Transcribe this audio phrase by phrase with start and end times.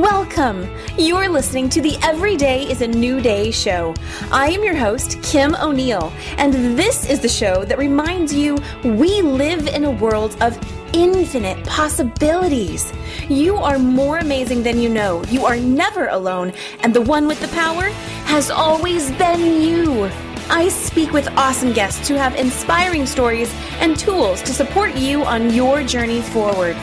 [0.00, 0.66] Welcome!
[0.96, 3.94] You're listening to the Every Day is a New Day show.
[4.32, 9.20] I am your host, Kim O'Neill, and this is the show that reminds you we
[9.20, 10.58] live in a world of
[10.94, 12.94] infinite possibilities.
[13.28, 15.22] You are more amazing than you know.
[15.24, 17.90] You are never alone, and the one with the power
[18.24, 20.04] has always been you.
[20.48, 25.52] I speak with awesome guests who have inspiring stories and tools to support you on
[25.52, 26.78] your journey forward.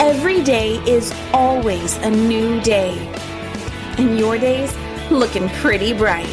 [0.00, 2.98] Every day is always a new day.
[3.96, 4.76] And your day's
[5.08, 6.26] looking pretty bright.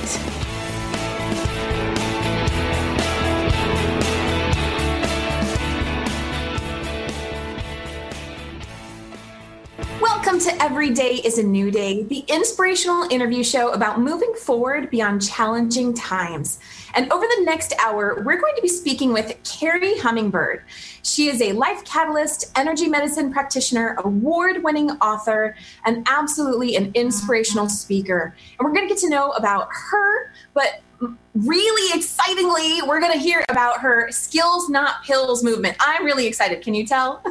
[10.02, 14.89] Welcome to Every Day is a New Day, the inspirational interview show about moving forward
[14.89, 16.59] beyond challenging times.
[16.94, 20.64] And over the next hour, we're going to be speaking with Kerri Hummingbird.
[21.03, 27.70] She is a life catalyst, energy medicine practitioner, award winning author, and absolutely an inspirational
[27.70, 28.36] speaker.
[28.58, 30.81] And we're going to get to know about her, but
[31.33, 35.77] really excitingly, we're going to hear about her skills not pills movement.
[35.80, 36.61] I'm really excited.
[36.61, 37.23] Can you tell?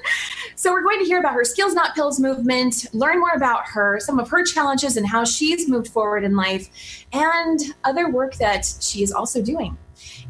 [0.56, 3.98] so, we're going to hear about her skills not pills movement, learn more about her,
[4.00, 6.68] some of her challenges, and how she's moved forward in life,
[7.12, 9.76] and other work that she is also doing.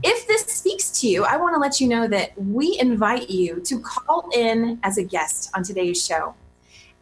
[0.02, 3.60] If this speaks to you, I want to let you know that we invite you
[3.60, 6.34] to call in as a guest on today's show.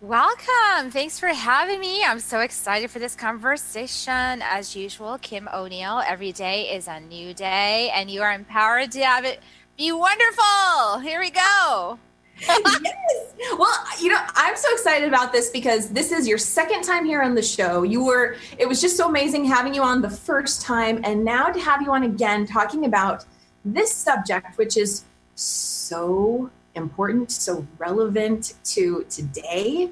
[0.00, 0.92] Welcome.
[0.92, 2.04] Thanks for having me.
[2.04, 4.42] I'm so excited for this conversation.
[4.42, 9.04] As usual, Kim O'Neill, every day is a new day, and you are empowered to
[9.04, 9.40] have it
[9.76, 11.00] be wonderful.
[11.00, 11.98] Here we go.
[12.40, 13.34] yes.
[13.58, 17.20] Well, you know, I'm so excited about this because this is your second time here
[17.20, 17.82] on the show.
[17.82, 21.46] You were, it was just so amazing having you on the first time, and now
[21.48, 23.24] to have you on again talking about
[23.64, 25.02] this subject, which is
[25.34, 29.90] so important, so relevant to today,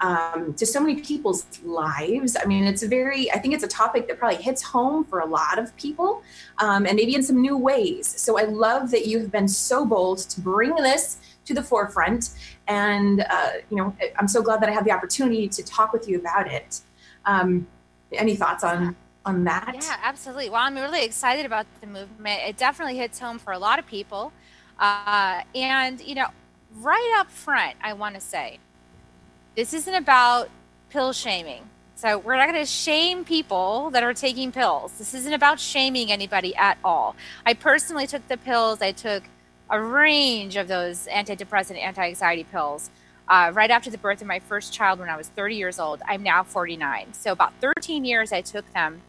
[0.00, 2.36] um, to so many people's lives.
[2.40, 5.20] I mean, it's a very, I think it's a topic that probably hits home for
[5.20, 6.22] a lot of people
[6.58, 8.06] um, and maybe in some new ways.
[8.06, 12.30] So I love that you have been so bold to bring this to the forefront.
[12.68, 16.08] And, uh, you know, I'm so glad that I had the opportunity to talk with
[16.08, 16.80] you about it.
[17.24, 17.66] Um,
[18.12, 18.94] any thoughts on,
[19.24, 19.76] on that?
[19.80, 20.50] Yeah, absolutely.
[20.50, 22.40] Well, I'm really excited about the movement.
[22.46, 24.32] It definitely hits home for a lot of people.
[24.78, 26.28] Uh, and, you know,
[26.80, 28.58] right up front, I want to say
[29.54, 30.50] this isn't about
[30.90, 31.68] pill shaming.
[31.94, 34.92] So we're not going to shame people that are taking pills.
[34.98, 37.16] This isn't about shaming anybody at all.
[37.46, 38.82] I personally took the pills.
[38.82, 39.22] I took
[39.70, 42.90] a range of those antidepressant, anti anxiety pills.
[43.28, 46.00] Uh, right after the birth of my first child when I was 30 years old.
[46.06, 47.12] I'm now 49.
[47.12, 49.02] So, about 13 years I took them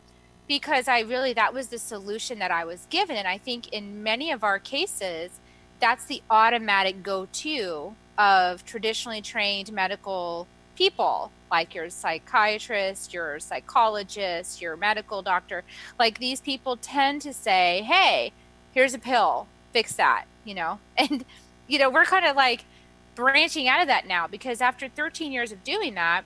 [0.48, 3.16] because I really, that was the solution that I was given.
[3.16, 5.40] And I think in many of our cases,
[5.80, 14.62] that's the automatic go to of traditionally trained medical people like your psychiatrist, your psychologist,
[14.62, 15.64] your medical doctor.
[15.98, 18.34] Like these people tend to say, hey,
[18.74, 21.24] here's a pill, fix that you know and
[21.68, 22.66] you know we're kind of like
[23.14, 26.24] branching out of that now because after 13 years of doing that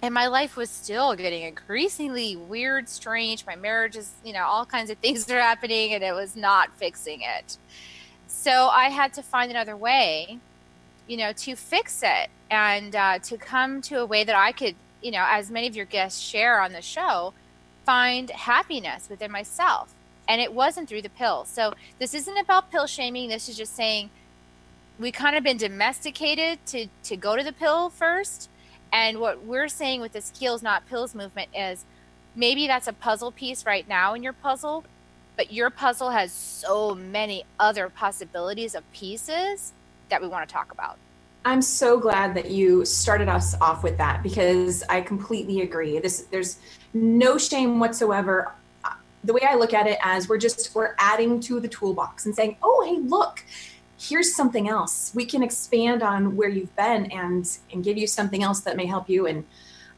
[0.00, 4.66] and my life was still getting increasingly weird strange my marriage is you know all
[4.66, 7.56] kinds of things are happening and it was not fixing it
[8.28, 10.38] so i had to find another way
[11.08, 14.76] you know to fix it and uh, to come to a way that i could
[15.02, 17.34] you know as many of your guests share on the show
[17.84, 19.94] find happiness within myself
[20.28, 21.46] and it wasn't through the pill.
[21.46, 23.30] So this isn't about pill shaming.
[23.30, 24.10] This is just saying
[24.98, 28.50] we kind of been domesticated to to go to the pill first.
[28.92, 31.84] And what we're saying with the skills not pills movement is
[32.36, 34.84] maybe that's a puzzle piece right now in your puzzle,
[35.38, 39.72] but your puzzle has so many other possibilities of pieces
[40.08, 40.98] that we want to talk about.
[41.44, 46.00] I'm so glad that you started us off with that because I completely agree.
[46.00, 46.58] This there's
[46.92, 48.52] no shame whatsoever
[49.24, 52.34] the way I look at it as we're just we're adding to the toolbox and
[52.34, 53.44] saying, "Oh, hey, look,
[53.96, 55.12] here's something else.
[55.14, 58.86] We can expand on where you've been and and give you something else that may
[58.86, 59.44] help you." And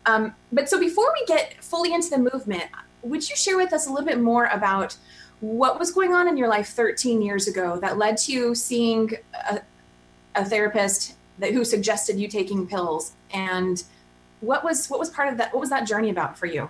[0.04, 2.64] um, but so before we get fully into the movement,
[3.02, 4.96] would you share with us a little bit more about
[5.40, 9.12] what was going on in your life 13 years ago that led to you seeing
[9.34, 9.60] a,
[10.34, 13.84] a therapist that who suggested you taking pills and
[14.40, 15.52] what was what was part of that?
[15.52, 16.68] What was that journey about for you?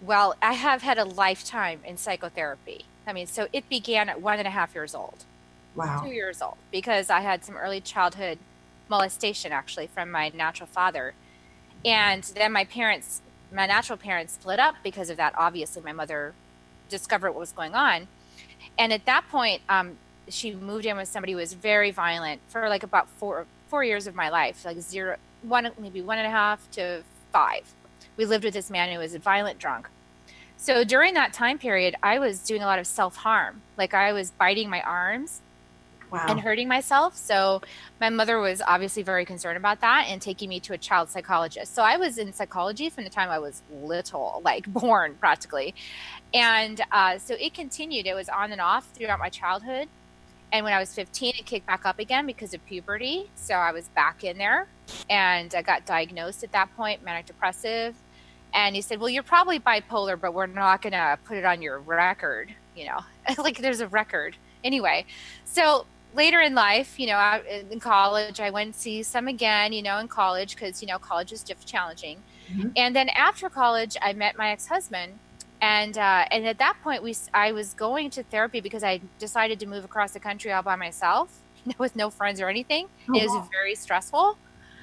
[0.00, 2.84] Well, I have had a lifetime in psychotherapy.
[3.06, 5.24] I mean, so it began at one and a half years old.
[5.74, 6.02] Wow.
[6.04, 8.38] Two years old because I had some early childhood
[8.88, 11.14] molestation actually from my natural father.
[11.84, 13.20] And then my parents,
[13.52, 15.34] my natural parents split up because of that.
[15.36, 16.34] Obviously, my mother
[16.88, 18.08] discovered what was going on.
[18.78, 19.96] And at that point, um,
[20.28, 24.06] she moved in with somebody who was very violent for like about four four years
[24.06, 27.02] of my life, like zero, one, maybe one and a half to
[27.32, 27.72] five.
[28.16, 29.88] We lived with this man who was a violent drunk.
[30.56, 33.62] So during that time period, I was doing a lot of self harm.
[33.76, 35.40] Like I was biting my arms
[36.10, 36.26] Wow.
[36.28, 37.16] and hurting myself.
[37.16, 37.62] So
[38.00, 41.74] my mother was obviously very concerned about that and taking me to a child psychologist.
[41.74, 45.74] So I was in psychology from the time I was little, like born practically.
[46.32, 48.06] And uh, so it continued.
[48.06, 49.88] It was on and off throughout my childhood.
[50.52, 53.28] And when I was 15, it kicked back up again because of puberty.
[53.34, 54.68] So I was back in there
[55.10, 57.96] and I got diagnosed at that point, manic depressive.
[58.52, 61.60] And he said, Well, you're probably bipolar, but we're not going to put it on
[61.60, 62.54] your record.
[62.76, 63.00] You know,
[63.42, 64.36] like there's a record.
[64.62, 65.06] Anyway,
[65.44, 69.82] so later in life, you know, in college, I went and see some again, you
[69.82, 72.22] know, in college because, you know, college is diff- challenging.
[72.52, 72.72] Mhm.
[72.76, 75.18] And then after college, I met my ex husband.
[75.60, 79.58] And uh, and at that point, we I was going to therapy because I decided
[79.60, 81.38] to move across the country all by myself
[81.78, 82.88] with no friends or anything.
[83.08, 83.48] Oh, it was wow.
[83.50, 84.36] very stressful.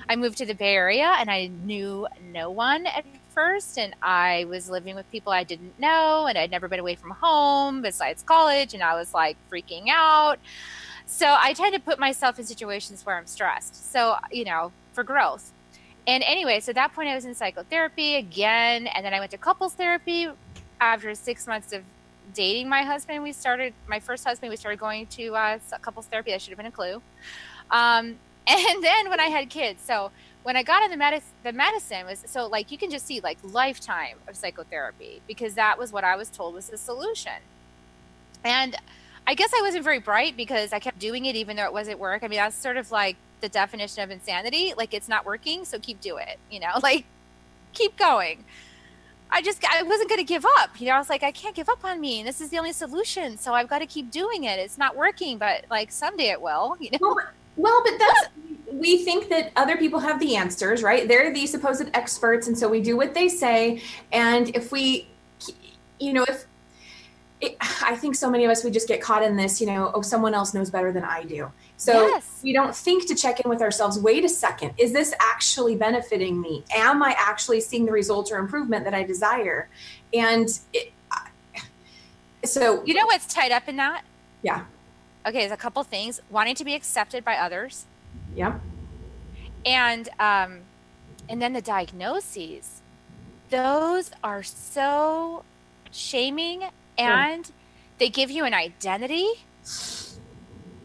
[0.09, 3.77] I moved to the Bay Area and I knew no one at first.
[3.77, 7.11] And I was living with people I didn't know and I'd never been away from
[7.11, 8.73] home besides college.
[8.73, 10.39] And I was like freaking out.
[11.13, 13.91] So I tend to put myself in situations where I'm stressed.
[13.91, 15.51] So, you know, for growth.
[16.07, 18.87] And anyway, so at that point I was in psychotherapy again.
[18.87, 20.29] And then I went to couples therapy
[20.79, 21.83] after six months of
[22.33, 23.21] dating my husband.
[23.23, 26.31] We started, my first husband, we started going to uh, couples therapy.
[26.31, 27.01] That should have been a clue.
[27.69, 28.15] Um,
[28.47, 30.11] and then when I had kids, so
[30.43, 33.19] when I got in the, medicine, the medicine was so like you can just see
[33.19, 37.33] like lifetime of psychotherapy because that was what I was told was the solution.
[38.43, 38.77] And
[39.27, 41.99] I guess I wasn't very bright because I kept doing it even though it wasn't
[41.99, 42.23] work.
[42.23, 44.73] I mean, that's sort of like the definition of insanity.
[44.75, 46.39] Like it's not working, so keep doing it.
[46.49, 47.05] You know, like
[47.73, 48.43] keep going.
[49.33, 50.79] I just I wasn't going to give up.
[50.79, 52.21] You know, I was like, I can't give up on me.
[52.23, 54.59] This is the only solution, so I've got to keep doing it.
[54.59, 56.75] It's not working, but like someday it will.
[56.81, 56.97] You know.
[57.01, 57.17] Well,
[57.57, 58.29] well, but that's
[58.71, 61.07] we think that other people have the answers, right?
[61.07, 63.81] They're the supposed experts, and so we do what they say.
[64.11, 65.07] And if we,
[65.99, 66.45] you know, if
[67.41, 69.91] it, I think so many of us we just get caught in this, you know,
[69.93, 71.51] oh, someone else knows better than I do.
[71.77, 72.39] So Yes.
[72.43, 73.99] we don't think to check in with ourselves.
[73.99, 76.63] Wait a second, is this actually benefiting me?
[76.75, 79.69] Am I actually seeing the results or improvement that I desire?
[80.13, 80.93] And it,
[82.43, 84.03] so You know what's tied up in that?
[84.43, 84.65] Yeah.
[85.25, 86.19] Okay, there's a couple things.
[86.29, 87.85] Wanting to be accepted by others,
[88.35, 88.57] yeah,
[89.63, 90.61] and um,
[91.29, 92.81] and then the diagnoses.
[93.51, 95.43] Those are so
[95.91, 96.63] shaming,
[96.97, 97.51] and
[97.99, 99.27] they give you an identity.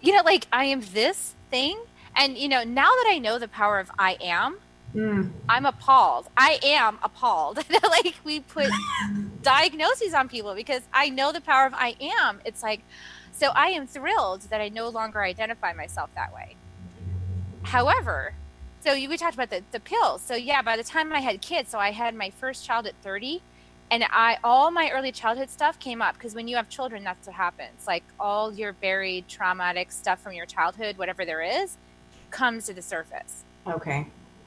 [0.01, 1.79] You know, like I am this thing,
[2.17, 4.59] and you know, now that I know the power of I am,
[4.95, 5.31] Mm.
[5.47, 6.29] I'm appalled.
[6.39, 7.59] I am appalled.
[7.83, 8.69] like we put
[9.43, 12.41] diagnoses on people because I know the power of I am.
[12.47, 12.81] It's like,
[13.31, 16.57] so I am thrilled that I no longer identify myself that way.
[17.63, 18.33] However,
[18.81, 20.23] so you we talked about the, the pills.
[20.23, 22.95] So yeah, by the time I had kids, so I had my first child at
[23.03, 23.43] 30
[23.91, 27.27] and I all my early childhood stuff came up because when you have children, that's
[27.27, 27.87] what happens.
[27.87, 31.77] Like all your buried traumatic stuff from your childhood, whatever there is,
[32.31, 33.45] comes to the surface.
[33.67, 34.07] okay,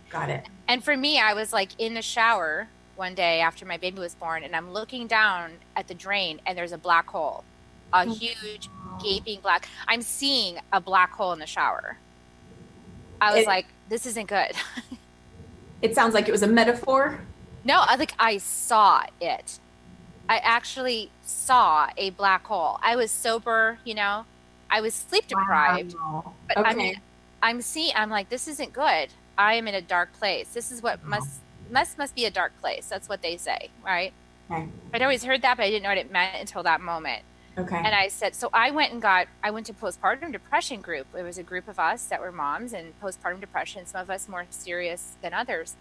[0.10, 0.46] got it.
[0.67, 4.15] And for me, I was like in the shower one day after my baby was
[4.15, 7.46] born, and I'm looking down at the drain, and there's a black hole,
[7.93, 8.13] a mm.
[8.17, 8.69] huge
[9.01, 9.69] gaping black.
[9.88, 11.98] I'm seeing a black hole in the shower.
[13.22, 14.51] I was It- like, this isn't good.
[15.81, 17.22] It sounds like it was a metaphor.
[17.63, 19.60] No, I like I saw it.
[20.28, 22.80] I actually saw a black hole.
[22.84, 24.25] I was sober, you know.
[24.70, 25.96] I was sleep deprived.
[25.96, 26.34] Wow.
[26.48, 26.70] But okay.
[26.70, 27.01] I mean,
[27.42, 27.94] I'm seeing.
[27.96, 29.10] I'm like, this isn't good.
[29.38, 30.50] I am in a dark place.
[30.50, 31.39] This is what must
[31.72, 32.88] must must be a dark place.
[32.88, 34.13] That's what they say, right?
[34.51, 34.68] Okay.
[34.94, 37.24] I'd always heard that, but I didn't know what it meant until that moment.
[37.58, 37.78] okay.
[37.78, 39.28] And I said, so I went and got.
[39.44, 41.08] I went to postpartum depression group.
[41.18, 43.86] It was a group of us that were moms and postpartum depression.
[43.86, 45.75] Some of us more serious than others.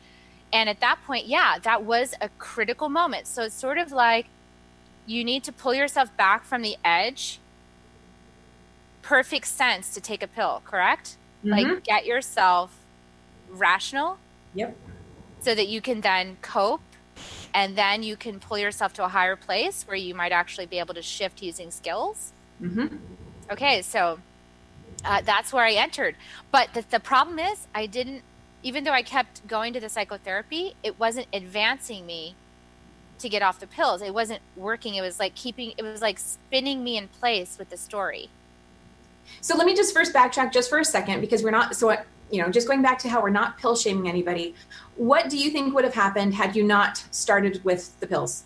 [0.53, 3.27] And at that point, yeah, that was a critical moment.
[3.27, 4.27] So it's sort of like
[5.07, 7.39] you need to pull yourself back from the edge.
[9.03, 11.17] Perfect sense to take a pill, correct?
[11.45, 11.51] Mhm.
[11.51, 12.77] like get yourself
[13.49, 14.19] rational
[14.55, 14.77] yep.
[15.41, 16.81] so that you can then cope
[17.55, 20.81] and then you can pull yourself to a higher place where you might actually be
[20.81, 22.97] able to shift using skills Mm-hmm.
[23.53, 24.19] okay so
[25.05, 26.17] uh, that's where i entered
[26.51, 28.23] but the, the problem is i didn't
[28.63, 32.35] even though I kept going to the psychotherapy, it wasn't advancing me
[33.19, 34.03] to get off the pills.
[34.03, 34.95] It wasn't working.
[34.95, 38.31] It was like keeping, it was like spinning me in place with the story.
[39.41, 41.91] So let me just first backtrack just for a second because we're not, so,
[42.31, 44.55] you know, just going back to how we're not pill shaming anybody.
[44.97, 48.45] What do you think would have happened had you not started with the pills?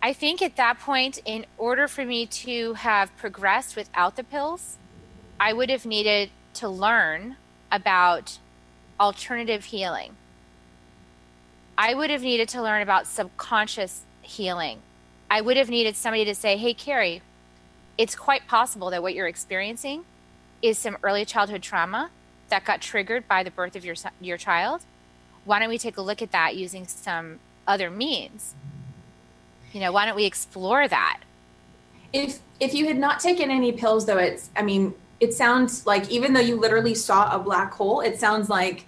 [0.00, 4.76] I think at that point, in order for me to have progressed without the pills,
[5.40, 7.36] I would have needed to learn
[7.70, 8.38] about
[8.98, 10.16] alternative healing.
[11.76, 14.80] I would have needed to learn about subconscious healing.
[15.30, 17.20] I would have needed somebody to say, hey, Kerri,
[17.96, 20.04] it's quite possible that what you're experiencing
[20.60, 22.10] is some early childhood trauma
[22.48, 24.82] that got triggered by the birth of your, your child.
[25.44, 28.54] Why don't we take a look at that using some other means?
[29.72, 31.20] You know, why don't we explore that?
[32.12, 36.08] If if you had not taken any pills though, it's I mean, it sounds like
[36.10, 38.86] even though you literally saw a black hole, it sounds like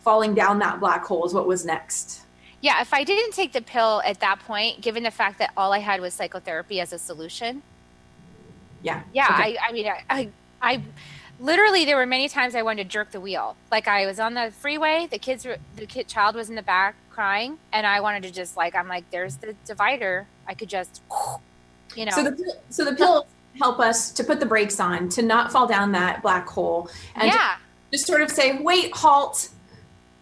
[0.00, 2.22] falling down that black hole is what was next.
[2.60, 5.72] Yeah, if I didn't take the pill at that point, given the fact that all
[5.72, 7.62] I had was psychotherapy as a solution.
[8.82, 9.02] Yeah.
[9.12, 9.56] Yeah, okay.
[9.58, 10.28] I, I mean, I, I,
[10.60, 10.82] I,
[11.38, 13.56] literally there were many times I wanted to jerk the wheel.
[13.70, 16.62] Like I was on the freeway, the kids, were, the kid child was in the
[16.62, 20.26] back crying, and I wanted to just like, I'm like, there's the divider.
[20.46, 21.02] I could just,
[21.94, 22.12] you know.
[22.12, 23.26] So the so the pill
[23.56, 27.30] help us to put the brakes on, to not fall down that black hole, and
[27.30, 27.56] yeah.
[27.92, 29.48] just sort of say, wait, halt.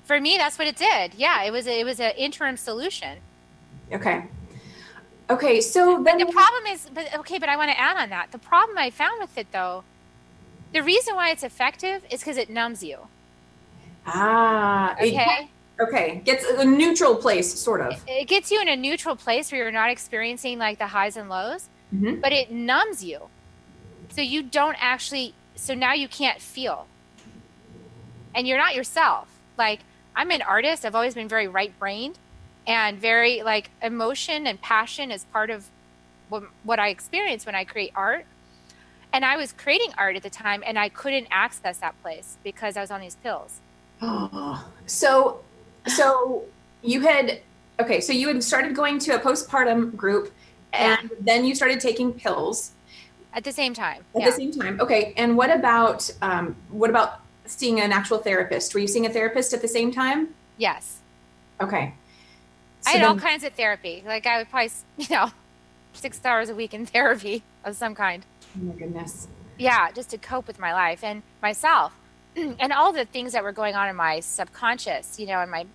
[0.05, 1.15] For me, that's what it did.
[1.15, 3.19] Yeah, it was a, it was an interim solution.
[3.93, 4.25] Okay.
[5.29, 8.11] Okay, so then but the problem is, but okay, but I want to add on
[8.11, 8.31] that.
[8.31, 9.83] The problem I found with it, though,
[10.73, 12.99] the reason why it's effective is because it numbs you.
[14.07, 15.49] Ah, okay.
[15.79, 17.93] It, okay, gets a neutral place, sort of.
[17.93, 21.17] It, it, gets you in a neutral place where you're not experiencing like the highs
[21.17, 22.21] and lows, mm-hmm.
[22.21, 23.29] but it numbs you,
[24.11, 25.35] so you don't actually.
[25.55, 26.87] So now you can't feel,
[28.35, 29.29] and you're not yourself.
[29.57, 29.81] Like
[30.15, 30.85] I'm an artist.
[30.85, 32.19] I've always been very right brained
[32.67, 35.67] and very like emotion and passion is part of
[36.29, 38.27] what, what I experience when I create art.
[39.13, 42.77] And I was creating art at the time and I couldn't access that place because
[42.77, 43.61] I was on these pills.
[44.03, 45.41] Oh, so,
[45.87, 46.45] so
[46.83, 47.41] you had,
[47.81, 50.33] okay, so you had started going to a postpartum group
[50.73, 52.73] and then you started taking pills
[53.37, 54.03] at the same time.
[54.15, 54.31] At yeah.
[54.31, 54.81] the same time.
[54.81, 55.13] Okay.
[55.17, 58.75] And what about, um, what about seeing an actual therapist?
[58.75, 60.29] Were you seeing a therapist at the same time?
[60.57, 61.01] Yes.
[61.61, 61.95] Okay.
[62.81, 64.03] So I had then, all kinds of therapy.
[64.07, 65.31] Like I would probably, you know,
[65.93, 68.25] six hours a week in therapy of some kind.
[68.57, 69.29] Oh my goodness.
[69.59, 71.93] Yeah, just to cope with my life and myself,
[72.37, 75.19] and all the things that were going on in my subconscious.
[75.19, 75.67] You know, in my,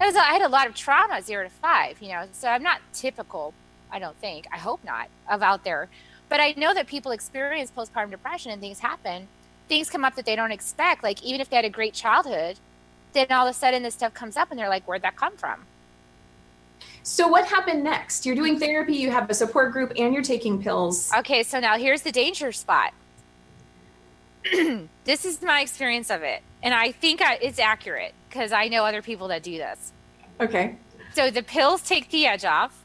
[0.00, 2.02] was I had a lot of trauma, zero to five.
[2.02, 3.54] You know, so I'm not typical.
[3.90, 4.46] I don't think.
[4.52, 5.88] I hope not of out there,
[6.28, 9.28] but I know that people experience postpartum depression and things happen
[9.68, 11.02] things come up that they don't expect.
[11.02, 12.58] Like even if they had a great childhood,
[13.12, 15.36] then all of a sudden this stuff comes up and they're like, where'd that come
[15.36, 15.64] from?
[17.02, 18.26] So what happened next?
[18.26, 21.10] You're doing therapy, you have a support group, and you're taking pills.
[21.16, 22.92] Okay, so now here's the danger spot.
[25.04, 28.84] this is my experience of it, and I think I, it's accurate because I know
[28.84, 29.92] other people that do this.
[30.40, 30.76] Okay.
[31.14, 32.82] So the pills take the edge off.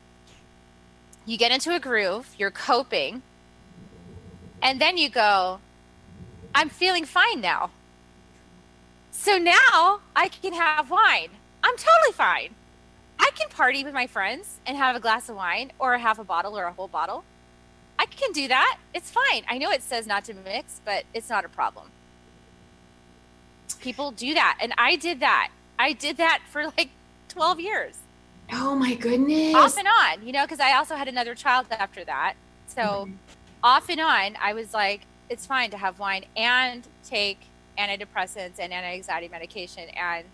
[1.32, 3.22] You get into a groove, you're coping,
[4.62, 5.62] and then you go,
[6.54, 7.72] I'm feeling fine now.
[9.12, 11.30] So now I can have wine.
[11.64, 12.54] I'm totally fine.
[13.18, 16.26] I can party with my friends and have a glass of wine or half a
[16.26, 17.24] bottle or a whole bottle.
[17.98, 18.80] I can do that.
[18.94, 19.46] It's fine.
[19.48, 21.88] I know it says not to mix, but it's not a problem.
[23.80, 24.58] People do that.
[24.62, 25.50] And I did that.
[25.80, 26.90] I did that for like
[27.30, 27.96] 12 years.
[28.52, 29.56] Oh my goodness.
[29.56, 32.36] Off and on, you know, because I also had another child after that.
[32.68, 33.14] So mm-hmm.
[33.64, 37.40] off and on, I was like, it's fine to have wine and take
[37.78, 40.26] antidepressants and anti-anxiety medication and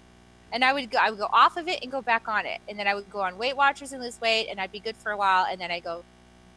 [0.52, 2.62] and I would go I would go off of it and go back on it
[2.68, 4.98] and then I would go on Weight Watchers and lose weight and I'd be good
[4.98, 6.04] for a while and then I go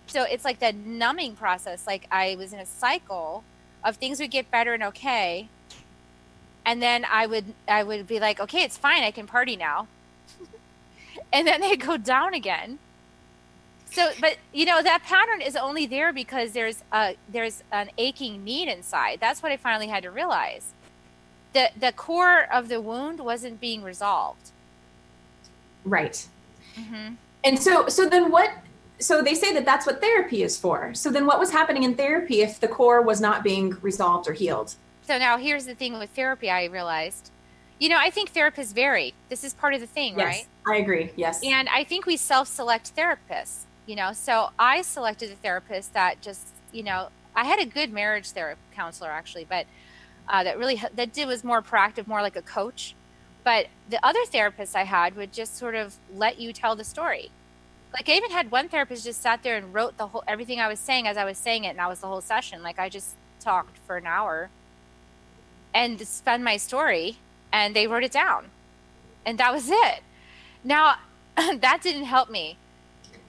[0.06, 3.44] so it's like that numbing process like I was in a cycle
[3.84, 5.48] of things would get better and okay
[6.64, 9.86] and then I would I would be like okay it's fine I can party now
[11.32, 12.78] and then they go down again
[13.92, 18.44] so, but you know that pattern is only there because there's a there's an aching
[18.44, 19.18] need inside.
[19.20, 20.72] That's what I finally had to realize.
[21.52, 24.52] The the core of the wound wasn't being resolved.
[25.84, 26.26] Right.
[26.76, 27.14] Mm-hmm.
[27.42, 28.52] And so so then what?
[29.00, 30.94] So they say that that's what therapy is for.
[30.94, 34.34] So then what was happening in therapy if the core was not being resolved or
[34.34, 34.74] healed?
[35.02, 36.48] So now here's the thing with therapy.
[36.48, 37.32] I realized.
[37.80, 39.14] You know, I think therapists vary.
[39.30, 40.46] This is part of the thing, yes, right?
[40.72, 41.10] I agree.
[41.16, 41.40] Yes.
[41.44, 46.48] And I think we self-select therapists you know so i selected a therapist that just
[46.70, 49.64] you know i had a good marriage therapist counselor actually but
[50.30, 52.94] uh, that really that did was more proactive, more like a coach.
[53.42, 57.30] But the other therapists I had would just sort of let you tell the story.
[57.92, 60.68] Like I even had one therapist just sat there and wrote the whole everything I
[60.68, 62.62] was saying as I was saying it, and that was the whole session.
[62.62, 64.50] Like I just talked for an hour
[65.74, 67.16] and spun my story,
[67.52, 68.46] and they wrote it down,
[69.26, 70.02] and that was it.
[70.64, 70.96] Now
[71.36, 72.56] that didn't help me.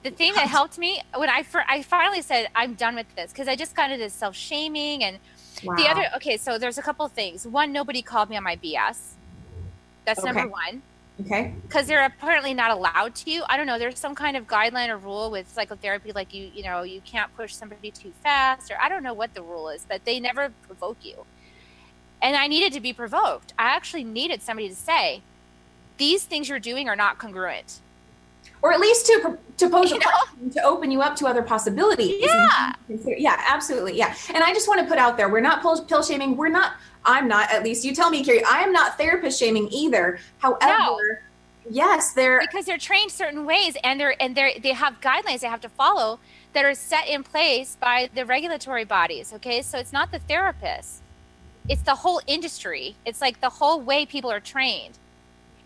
[0.02, 3.46] The thing that helped me when I I finally said I'm done with this because
[3.46, 5.18] I just got into self shaming and
[5.64, 5.76] wow.
[5.76, 6.06] the other.
[6.16, 7.46] Okay, so there's a couple things.
[7.46, 9.12] One, nobody called me on my BS.
[10.04, 10.32] That's okay.
[10.32, 10.82] number one.
[11.20, 11.54] Okay.
[11.62, 13.42] Because they're apparently not allowed to.
[13.48, 13.78] I don't know.
[13.78, 17.34] There's some kind of guideline or rule with psychotherapy, like you, you know, you can't
[17.36, 20.52] push somebody too fast, or I don't know what the rule is, but they never
[20.66, 21.26] provoke you.
[22.20, 23.52] And I needed to be provoked.
[23.58, 25.22] I actually needed somebody to say,
[25.98, 27.80] these things you're doing are not congruent
[28.62, 30.06] or at least to to pose you a know?
[30.06, 32.16] question to open you up to other possibilities.
[32.20, 34.14] Yeah, yeah, absolutely, yeah.
[34.32, 36.36] And I just want to put out there, we're not pill, pill shaming.
[36.36, 36.74] We're not.
[37.04, 37.50] I'm not.
[37.50, 38.42] At least you tell me, Kerri.
[38.44, 40.20] I am not therapist shaming either.
[40.38, 40.60] However.
[40.66, 40.98] No.
[41.70, 45.46] Yes, they're because they're trained certain ways, and they're and they they have guidelines they
[45.46, 46.18] have to follow
[46.54, 49.32] that are set in place by the regulatory bodies.
[49.32, 51.02] Okay, so it's not the therapist;
[51.68, 52.96] it's the whole industry.
[53.06, 54.98] It's like the whole way people are trained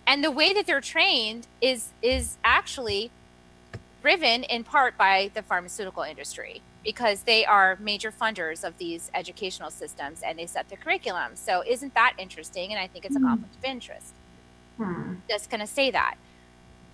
[0.07, 3.11] and the way that they're trained is is actually
[4.03, 9.71] driven in part by the pharmaceutical industry because they are major funders of these educational
[9.71, 11.33] systems and they set the curriculum.
[11.35, 12.71] So isn't that interesting?
[12.71, 13.27] And I think it's a hmm.
[13.27, 14.13] conflict of interest.
[14.77, 15.15] Hmm.
[15.29, 16.15] Just going to say that.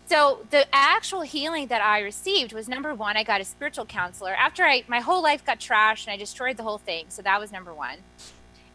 [0.07, 3.19] So the actual healing that I received was number one.
[3.19, 6.57] I got a spiritual counselor after I my whole life got trashed and I destroyed
[6.57, 7.07] the whole thing.
[7.09, 7.99] So that was number one.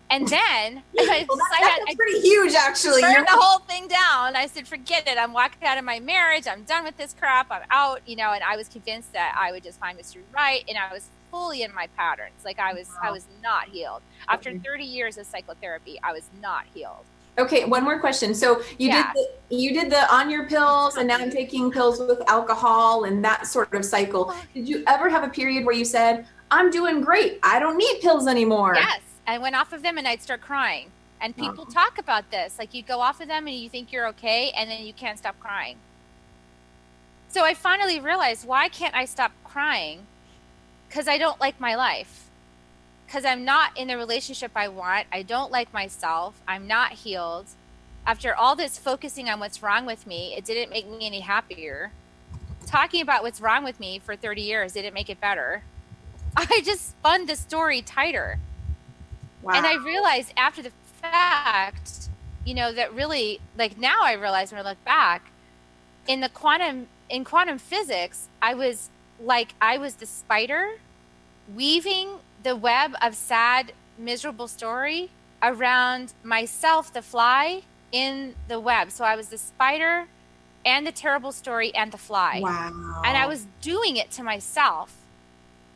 [0.09, 3.01] And then well, that, I that's pretty huge, actually.
[3.01, 4.35] Turned the whole thing down.
[4.35, 5.17] I said, "Forget it.
[5.17, 6.47] I'm walking out of my marriage.
[6.47, 7.47] I'm done with this crap.
[7.51, 10.19] I'm out." You know, and I was convinced that I would just find Mr.
[10.33, 12.45] Right, and I was fully in my patterns.
[12.45, 13.09] Like I was, wow.
[13.09, 14.01] I was not healed.
[14.29, 17.03] After 30 years of psychotherapy, I was not healed.
[17.37, 18.33] Okay, one more question.
[18.33, 19.11] So you yeah.
[19.13, 23.03] did the, you did the on your pills, and now I'm taking pills with alcohol
[23.03, 24.33] and that sort of cycle.
[24.53, 27.39] Did you ever have a period where you said, "I'm doing great.
[27.43, 28.73] I don't need pills anymore"?
[28.75, 30.91] Yes I went off of them and I'd start crying.
[31.19, 32.57] And people talk about this.
[32.57, 35.17] Like you go off of them and you think you're okay and then you can't
[35.17, 35.77] stop crying.
[37.27, 40.05] So I finally realized why can't I stop crying?
[40.87, 42.29] Because I don't like my life.
[43.05, 45.07] Because I'm not in the relationship I want.
[45.11, 46.39] I don't like myself.
[46.47, 47.47] I'm not healed.
[48.05, 51.91] After all this focusing on what's wrong with me, it didn't make me any happier.
[52.65, 55.63] Talking about what's wrong with me for 30 years didn't make it better.
[56.37, 58.39] I just spun the story tighter.
[59.47, 59.53] Wow.
[59.53, 62.09] And I realized after the fact,
[62.45, 65.31] you know, that really, like now I realize when I look back,
[66.05, 68.89] in the quantum in quantum physics, I was
[69.23, 70.79] like I was the spider
[71.55, 77.61] weaving the web of sad, miserable story around myself, the fly,
[77.93, 78.91] in the web.
[78.91, 80.07] So I was the spider
[80.65, 82.41] and the terrible story and the fly.
[82.43, 83.01] Wow.
[83.05, 84.93] And I was doing it to myself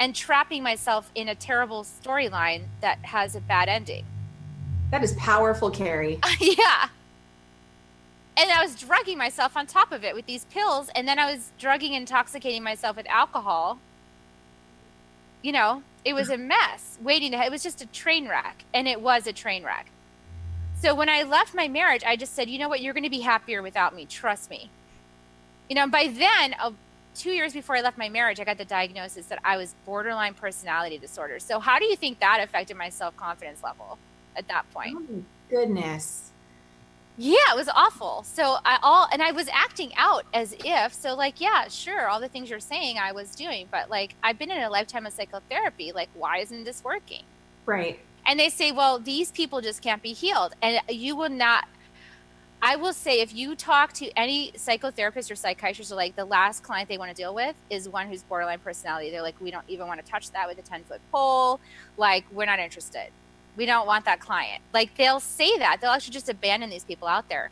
[0.02, 4.04] and trapping myself in a terrible storyline that has a bad ending.
[4.90, 6.18] That is powerful, Kerri.
[6.40, 6.90] yeah.
[8.36, 11.32] And I was drugging myself on top of it with these pills, and then I
[11.32, 13.78] was drugging, intoxicating myself with alcohol.
[15.44, 18.88] You know, it was a mess waiting to, it was just a train wreck, and
[18.88, 19.86] it was a train wreck.
[20.82, 23.10] So when I left my marriage, I just said, you know what, you're going to
[23.12, 24.08] be happier without me.
[24.08, 24.72] Trust me.
[25.70, 26.56] You know, by then,
[27.16, 30.34] two years before I left my marriage, I got the diagnosis that I was borderline
[30.34, 31.40] personality disorder.
[31.40, 33.98] So, how do you think that affected my self confidence level
[34.36, 34.98] at that point?
[34.98, 36.32] Oh, goodness.
[37.18, 38.24] Yeah, it was awful.
[38.24, 42.20] So I all and I was acting out as if so like yeah, sure, all
[42.20, 45.14] the things you're saying I was doing, but like I've been in a lifetime of
[45.14, 47.24] psychotherapy, like why isn't this working?
[47.66, 48.00] Right.
[48.26, 51.68] And they say, well, these people just can't be healed and you will not
[52.64, 56.62] I will say if you talk to any psychotherapist or psychiatrist, or like the last
[56.62, 59.10] client they want to deal with is one who's borderline personality.
[59.10, 61.60] They're like, we don't even want to touch that with a 10 foot pole.
[61.98, 63.08] Like, we're not interested.
[63.58, 64.62] We don't want that client.
[64.74, 65.80] Like, they'll say that.
[65.82, 67.50] They'll actually just abandon these people out there.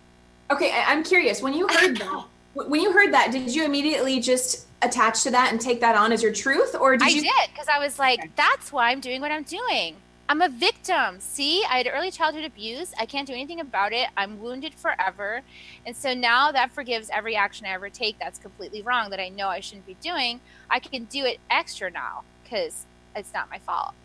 [0.51, 1.41] Okay, I'm curious.
[1.41, 5.51] When you heard that, when you heard that, did you immediately just attach to that
[5.51, 7.19] and take that on as your truth, or did I you?
[7.19, 8.29] I did because I was like, okay.
[8.35, 9.95] that's why I'm doing what I'm doing.
[10.29, 11.19] I'm a victim.
[11.19, 12.93] See, I had early childhood abuse.
[12.99, 14.09] I can't do anything about it.
[14.15, 15.41] I'm wounded forever.
[15.87, 19.29] And so now that forgives every action I ever take that's completely wrong that I
[19.29, 20.39] know I shouldn't be doing.
[20.69, 23.95] I can do it extra now because it's not my fault.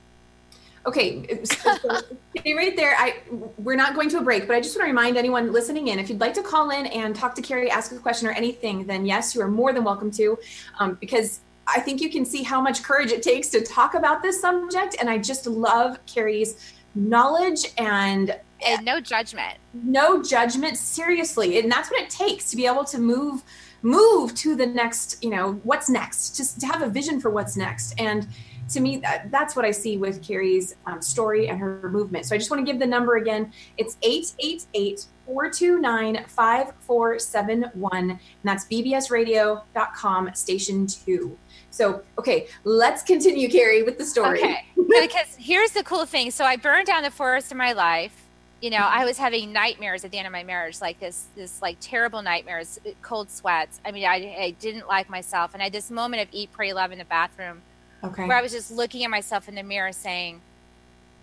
[0.86, 2.00] Okay, so, so
[2.46, 2.94] right there.
[2.98, 3.16] I
[3.56, 5.98] we're not going to a break, but I just want to remind anyone listening in:
[5.98, 8.84] if you'd like to call in and talk to Kerri, ask a question or anything,
[8.84, 10.38] then yes, you are more than welcome to,
[10.78, 14.22] um, because I think you can see how much courage it takes to talk about
[14.22, 14.96] this subject.
[15.00, 19.58] And I just love Kerri's knowledge and and no judgment.
[19.72, 21.58] no judgment seriously.
[21.58, 23.42] And that's what it takes to be able to move
[23.82, 27.56] move to the next you know what's next just to have a vision for what's
[27.56, 27.94] next.
[27.98, 28.28] And
[28.70, 32.24] to me that, that's what i see with kerri's um, story and her movement.
[32.24, 33.52] So i just want to give the number again.
[33.76, 41.38] It's 888 429 5471 and that's bbsradio.com station 2
[41.74, 44.38] so okay let's continue kerri with the story.
[44.38, 46.30] Okay because here's the cool thing.
[46.30, 48.14] So i burned down the forest of my life.
[48.60, 51.60] You know i was having nightmares at the end of my marriage like this this
[51.60, 53.80] like terrible nightmares cold sweats.
[53.84, 55.52] I mean i, I didn't like myself.
[55.52, 57.62] And i had this moment of eat pray love in the bathroom
[58.04, 58.26] okay.
[58.26, 60.40] where i was just looking at myself in the mirror saying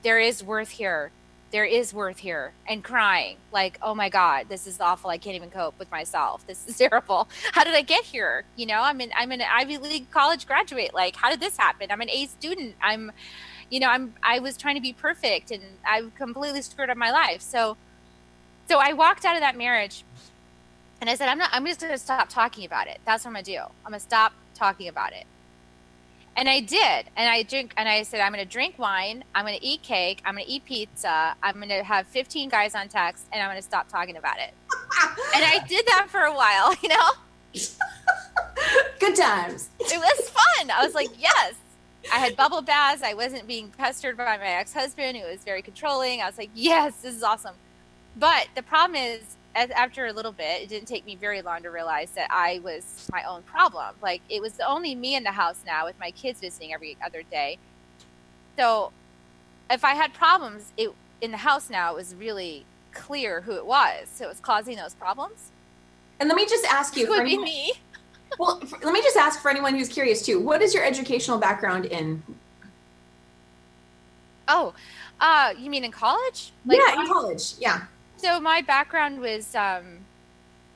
[0.04, 1.12] there is worth here
[1.52, 5.36] there is worth here and crying like oh my god this is awful i can't
[5.36, 9.02] even cope with myself this is terrible how did i get here you know i'm
[9.02, 12.26] in i'm an ivy league college graduate like how did this happen i'm an a
[12.26, 13.12] student i'm
[13.72, 17.10] you know, I'm I was trying to be perfect and I completely screwed up my
[17.10, 17.42] life.
[17.42, 17.78] So
[18.70, 20.04] so I walked out of that marriage
[21.00, 23.00] and I said, I'm not I'm just gonna stop talking about it.
[23.06, 23.58] That's what I'm gonna do.
[23.58, 25.26] I'm gonna stop talking about it.
[26.38, 27.06] And I did.
[27.16, 30.36] And I drink and I said, I'm gonna drink wine, I'm gonna eat cake, I'm
[30.36, 34.18] gonna eat pizza, I'm gonna have 15 guys on text, and I'm gonna stop talking
[34.18, 34.54] about it.
[35.36, 37.12] and I did that for a while, you know?
[39.00, 39.70] Good times.
[39.80, 40.72] It was fun.
[40.72, 41.56] I was like, yes,
[42.12, 43.04] I had bubble baths.
[43.04, 46.22] I wasn't being pestered by my ex husband, who was very controlling.
[46.22, 47.56] I was like, yes, this is awesome.
[48.18, 49.22] But the problem is,
[49.56, 53.10] after a little bit, it didn't take me very long to realize that I was
[53.12, 53.96] my own problem.
[54.02, 57.24] Like, it was only me in the house now with my kids visiting every other
[57.24, 57.58] day.
[58.58, 58.92] So,
[59.70, 63.66] if I had problems it, in the house now, it was really clear who it
[63.66, 64.08] was.
[64.14, 65.52] So, it was causing those problems.
[66.20, 67.06] And let me just ask you.
[67.06, 67.74] It would be me
[68.38, 70.40] well, for, let me just ask for anyone who's curious too.
[70.40, 72.24] What is your educational background in?
[74.48, 74.74] Oh,
[75.20, 76.52] uh, you mean in college?
[76.66, 77.54] Like, yeah, in college.
[77.60, 77.84] Yeah.
[78.22, 79.98] So my background was um,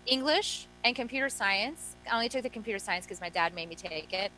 [0.08, 1.96] English and computer science.
[2.10, 4.32] I only took the computer science because my dad made me take it,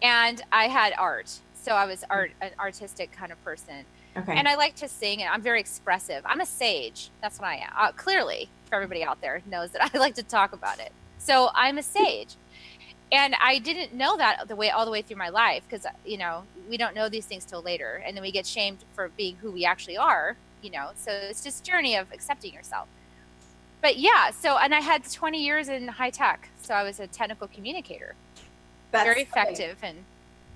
[0.00, 1.40] and I had art.
[1.54, 3.84] So I was art an artistic kind of person.
[4.16, 4.36] Okay.
[4.36, 6.22] And I like to sing, and I'm very expressive.
[6.24, 7.10] I'm a sage.
[7.20, 7.72] That's what I am.
[7.76, 10.92] Uh, clearly, for everybody out there knows that I like to talk about it.
[11.18, 12.36] So I'm a sage
[13.14, 16.18] and I didn't know that the way all the way through my life because you
[16.18, 19.36] know we don't know these things till later, and then we get shamed for being
[19.36, 20.36] who we actually are.
[20.64, 22.88] You know, so it's just journey of accepting yourself.
[23.82, 27.06] But yeah, so and I had 20 years in high tech, so I was a
[27.06, 28.14] technical communicator,
[28.92, 29.98] That's very effective and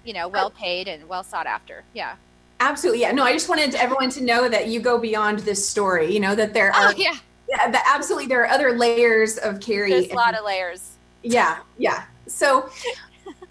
[0.03, 1.85] you know well paid and well sought after.
[1.93, 2.17] Yeah.
[2.61, 3.13] Absolutely, yeah.
[3.13, 6.11] No, I just wanted everyone to know that you go beyond this story.
[6.11, 7.17] You know that there oh, are, oh, yeah,
[7.51, 9.91] yeah, that absolutely there are other layers of Kerri.
[9.91, 10.93] There's a lot of layers.
[11.23, 12.05] Yeah, yeah.
[12.29, 12.71] So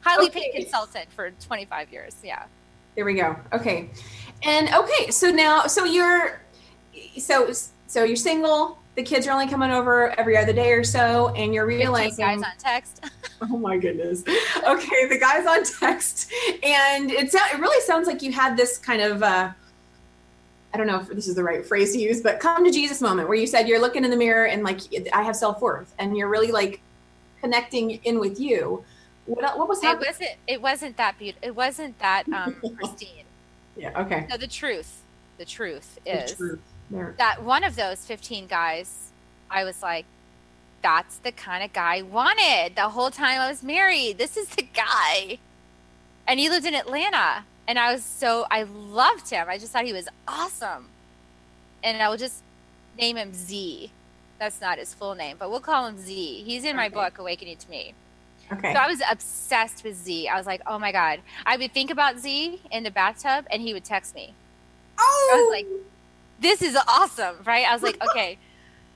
[0.01, 0.51] highly okay.
[0.51, 2.15] paid consultant for 25 years.
[2.23, 2.45] Yeah.
[2.95, 3.35] There we go.
[3.53, 3.91] Okay.
[4.43, 6.41] And okay, so now so you're
[7.17, 7.51] so
[7.87, 11.53] so you're single, the kids are only coming over every other day or so, and
[11.53, 13.05] you're realizing guys on text.
[13.41, 14.23] oh my goodness.
[14.67, 16.31] Okay, the guys on text,
[16.63, 19.51] and it it really sounds like you had this kind of uh,
[20.73, 23.01] I don't know if this is the right phrase to use, but come to Jesus
[23.01, 24.81] moment where you said you're looking in the mirror and like
[25.13, 26.81] I have self worth, and you're really like
[27.41, 28.83] connecting in with you.
[29.25, 30.03] What, what was happening?
[30.03, 30.37] It wasn't.
[30.47, 31.47] It wasn't that beautiful.
[31.47, 33.25] It wasn't that um, pristine.
[33.75, 34.01] Yeah.
[34.01, 34.27] Okay.
[34.29, 35.01] So the truth,
[35.37, 36.59] the truth is the truth.
[36.89, 39.11] That one of those fifteen guys,
[39.49, 40.05] I was like,
[40.81, 44.17] that's the kind of guy I wanted the whole time I was married.
[44.17, 45.39] This is the guy,
[46.27, 49.47] and he lived in Atlanta, and I was so I loved him.
[49.49, 50.89] I just thought he was awesome,
[51.83, 52.41] and I will just
[52.97, 53.91] name him Z
[54.39, 56.43] that's not his full name, but we'll call him Z.
[56.45, 57.93] He's in my book, Awakening to Me.
[58.51, 58.73] Okay.
[58.73, 60.27] So I was obsessed with Z.
[60.27, 61.19] I was like, oh my God.
[61.45, 64.33] I would think about Z in the bathtub and he would text me.
[64.97, 65.31] Oh.
[65.33, 65.67] I was like,
[66.39, 67.65] this is awesome, right?
[67.67, 68.37] I was like, okay.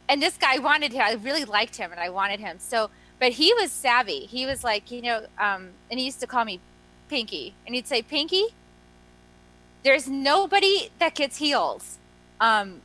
[0.10, 1.02] and this guy wanted him.
[1.02, 2.58] I really liked him and I wanted him.
[2.60, 4.26] So, but he was savvy.
[4.26, 6.60] He was like, you know, um, and he used to call me
[7.10, 7.54] Pinky.
[7.66, 8.48] And he'd say, Pinky,
[9.84, 11.84] there's nobody that gets healed.
[12.40, 12.82] Um,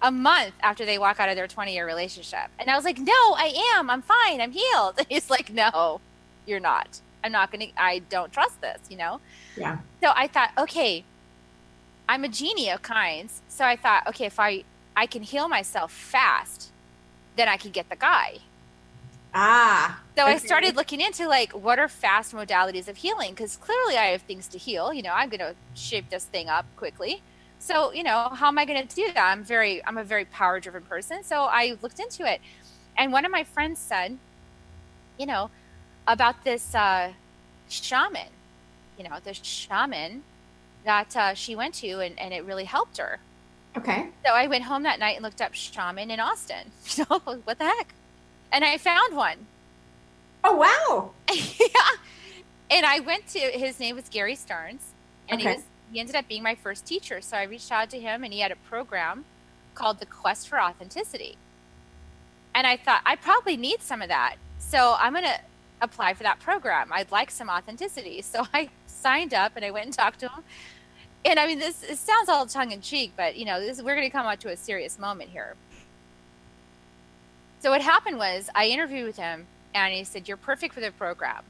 [0.00, 2.48] a month after they walk out of their 20 year relationship.
[2.58, 3.90] And I was like, no, I am.
[3.90, 4.40] I'm fine.
[4.40, 4.94] I'm healed.
[4.98, 6.00] And he's like, no,
[6.46, 7.00] you're not.
[7.24, 9.20] I'm not going to, I don't trust this, you know?
[9.56, 9.78] Yeah.
[10.02, 11.04] So I thought, okay,
[12.08, 13.42] I'm a genie of kinds.
[13.48, 14.64] So I thought, okay, if I,
[14.96, 16.70] I can heal myself fast,
[17.36, 18.38] then I can get the guy.
[19.34, 20.00] Ah.
[20.16, 20.32] So okay.
[20.32, 24.22] I started looking into like what are fast modalities of healing because clearly I have
[24.22, 24.92] things to heal.
[24.92, 27.22] You know, I'm going to shape this thing up quickly.
[27.58, 29.30] So, you know, how am I going to do that?
[29.30, 31.24] I'm very, I'm a very power driven person.
[31.24, 32.40] So I looked into it.
[32.96, 34.16] And one of my friends said,
[35.18, 35.50] you know,
[36.06, 37.12] about this uh,
[37.68, 38.28] shaman,
[38.96, 40.22] you know, this shaman
[40.88, 43.18] that uh, she went to and, and it really helped her.
[43.76, 44.08] Okay.
[44.24, 46.72] So I went home that night and looked up shaman in Austin.
[46.96, 47.94] You know, what the heck?
[48.50, 49.46] And I found one.
[50.42, 51.10] Oh wow.
[51.34, 51.90] yeah.
[52.70, 54.82] And I went to his name was Gary Stearns.
[55.28, 55.50] And Okay.
[55.50, 57.20] he was he ended up being my first teacher.
[57.20, 59.24] So I reached out to him and he had a program
[59.74, 61.36] called the Quest for Authenticity.
[62.54, 64.36] And I thought I probably need some of that.
[64.58, 65.40] So I'm gonna
[65.80, 66.90] apply for that program.
[66.92, 68.22] I'd like some authenticity.
[68.32, 70.42] So I signed up and I went and talked to him.
[71.24, 73.94] And I mean this it sounds all tongue in cheek, but you know, this we're
[73.94, 75.54] gonna come out to a serious moment here.
[77.60, 80.92] So what happened was I interviewed with him and he said, You're perfect for the
[80.92, 81.42] program.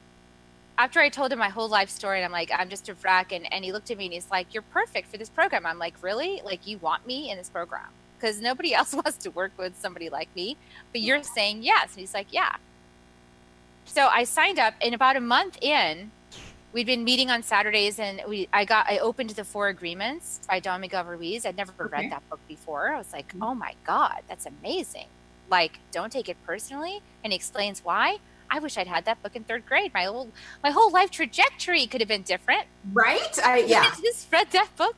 [0.79, 3.33] After I told him my whole life story, and I'm like, I'm just a wreck.
[3.33, 5.67] And, and he looked at me and he's like, You're perfect for this program.
[5.67, 6.41] I'm like, Really?
[6.45, 7.89] Like, you want me in this program?
[8.19, 10.57] Because nobody else wants to work with somebody like me.
[10.93, 11.93] But you're saying yes.
[11.93, 12.57] And he's like, Yeah.
[13.85, 16.11] So I signed up, and about a month in,
[16.73, 20.61] we'd been meeting on Saturdays, and we I got I opened the Four Agreements by
[20.61, 21.45] Don Miguel Ruiz.
[21.47, 21.89] I'd never Okay.
[22.03, 22.93] read that book before.
[22.95, 23.39] I was like, Mhm.
[23.43, 25.09] Oh my God, that's amazing
[25.51, 28.19] like don't take it personally and he explains why
[28.51, 30.31] i wish i'd had that book in third grade my whole
[30.63, 33.39] my whole life trajectory could have been different Right?
[33.43, 33.81] I yeah.
[33.87, 34.97] I just read that book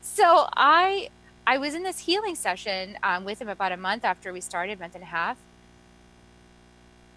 [0.00, 1.08] so i
[1.48, 4.78] i was in this healing session um, with him about a month after we started
[4.78, 5.36] month and a half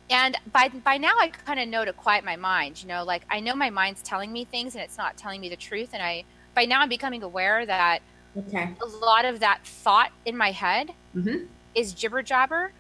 [0.10, 3.26] and by by now i kind of know to quiet my mind you know like
[3.32, 6.04] i know my mind's telling me things and it's not telling me the truth and
[6.04, 6.24] i
[6.56, 8.00] by now i'm becoming aware that
[8.36, 8.76] Okay.
[8.82, 11.48] a lot of that thought in my head Mhm.
[11.76, 12.74] is jibber jabber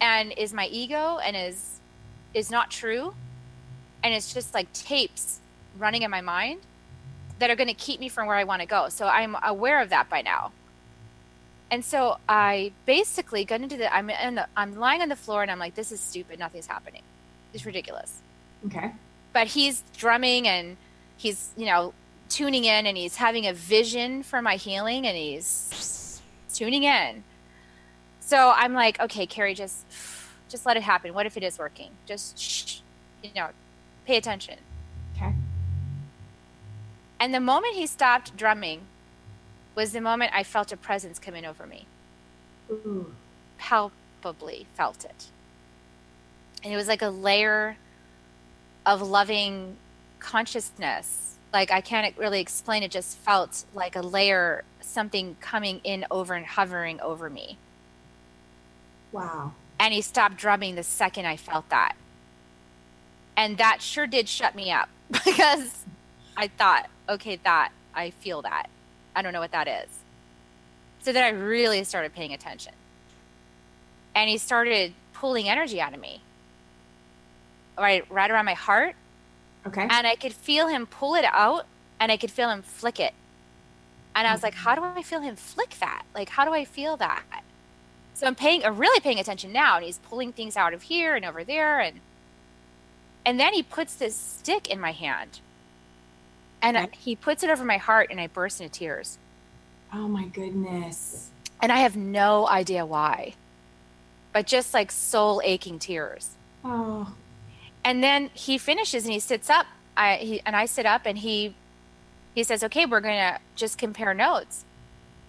[0.00, 1.80] and is my ego and is
[2.34, 3.12] is not true
[4.02, 5.42] and it's just like tapes
[5.74, 6.60] running in my mind
[7.38, 8.88] that are going to keep me from where I want to go.
[8.90, 10.54] So I'm aware of that by now.
[11.74, 15.42] And so I basically got into the I'm in the I'm lying on the floor
[15.42, 17.02] and I'm like this is stupid, nothing's happening.
[17.52, 18.22] It's ridiculous.
[18.66, 18.92] Okay.
[19.32, 20.76] But he's drumming and
[21.16, 21.92] he's, you know,
[22.28, 26.22] tuning in and he's having a vision for my healing and he's
[26.54, 27.24] tuning in.
[28.20, 29.84] So I'm like, okay, Kerri, just
[30.48, 31.12] just let it happen.
[31.12, 31.90] What if it is working?
[32.06, 32.82] Just shh,
[33.20, 33.48] you know,
[34.06, 34.58] pay attention.
[35.16, 35.34] Okay.
[37.18, 38.82] And the moment he stopped drumming
[39.74, 41.86] was the moment I felt a presence come in over me.
[42.70, 43.14] Ooh.
[43.58, 45.26] Palpably felt it.
[46.62, 47.76] And it was like a layer
[48.86, 49.76] of loving
[50.18, 51.36] consciousness.
[51.52, 56.34] Like I can't really explain it, just felt like a layer, something coming in over
[56.34, 57.58] and hovering over me.
[59.12, 59.52] Wow.
[59.78, 61.94] and he stopped drumming the second I felt that.
[63.36, 64.88] And that sure did shut me up
[65.24, 65.84] because
[66.36, 68.66] I thought, okay, that I feel that.
[69.14, 69.90] I don't know what that is.
[71.02, 72.72] So then I really started paying attention.
[74.14, 76.20] And he started pulling energy out of me.
[77.76, 78.94] Right right around my heart.
[79.66, 79.82] Okay.
[79.82, 81.66] And I could feel him pull it out
[81.98, 83.14] and I could feel him flick it.
[84.14, 86.04] And I was like, how do I feel him flick that?
[86.14, 87.24] Like, how do I feel that?
[88.14, 91.16] So I'm paying, I'm really paying attention now, and he's pulling things out of here
[91.16, 92.00] and over there, and
[93.26, 95.40] and then he puts this stick in my hand,
[96.64, 99.18] and he puts it over my heart, and I burst into tears,
[99.92, 101.30] Oh my goodness.
[101.62, 103.34] and I have no idea why,
[104.32, 106.30] but just like soul aching tears.
[106.64, 107.14] Oh.
[107.84, 111.18] And then he finishes and he sits up, I he, and I sit up, and
[111.18, 111.54] he
[112.34, 114.64] he says, "Okay, we're gonna just compare notes."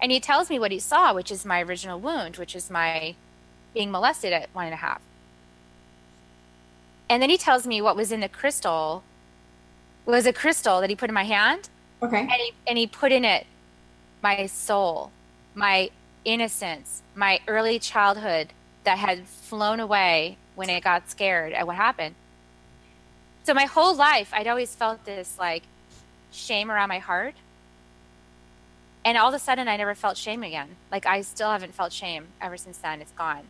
[0.00, 3.14] And he tells me what he saw, which is my original wound, which is my
[3.74, 5.00] being molested at one and a half.
[7.08, 9.02] And then he tells me what was in the crystal
[10.06, 11.68] was a crystal that he put in my hand,
[12.02, 12.20] Okay.
[12.20, 13.46] and he and he put in it
[14.22, 15.10] my soul,
[15.54, 15.90] my
[16.24, 18.48] innocence, my early childhood
[18.84, 22.14] that had flown away when I got scared at what happened.
[23.44, 25.64] So my whole life, I'd always felt this like
[26.32, 27.34] shame around my heart.
[29.04, 30.76] And all of a sudden, I never felt shame again.
[30.90, 33.00] Like I still haven't felt shame ever since then.
[33.00, 33.42] It's gone.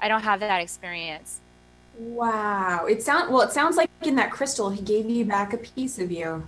[0.00, 1.40] I don't have that experience.
[2.00, 2.86] Wow.
[2.86, 5.98] It sound well, it sounds like in that crystal he gave you back a piece
[5.98, 6.46] of you.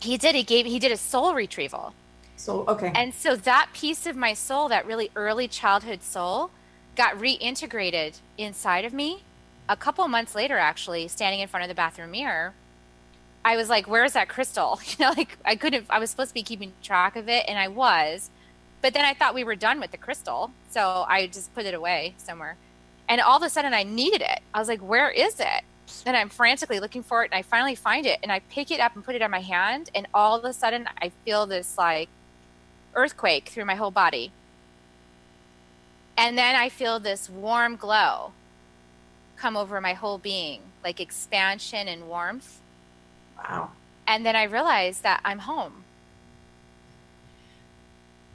[0.00, 0.34] He did.
[0.36, 0.64] He gave.
[0.66, 1.92] He did a soul retrieval.
[2.36, 2.92] So okay.
[2.94, 6.50] And so that piece of my soul, that really early childhood soul,
[6.94, 9.24] got reintegrated inside of me.
[9.68, 12.54] A couple months later, actually, standing in front of the bathroom mirror,
[13.44, 15.86] I was like, "Where's that crystal?" You know, like I couldn't.
[15.90, 18.30] I was supposed to be keeping track of it, and I was,
[18.82, 21.74] but then I thought we were done with the crystal, so I just put it
[21.74, 22.56] away somewhere.
[23.08, 24.40] And all of a sudden, I needed it.
[24.52, 25.64] I was like, "Where is it?"
[26.04, 28.80] Then I'm frantically looking for it, and I finally find it, and I pick it
[28.80, 31.76] up and put it on my hand, and all of a sudden, I feel this
[31.78, 32.08] like
[32.94, 34.32] earthquake through my whole body.
[36.16, 38.32] And then I feel this warm glow
[39.36, 42.60] come over my whole being, like expansion and warmth.
[43.36, 43.70] wow.
[44.06, 45.84] And then I realize that I'm home.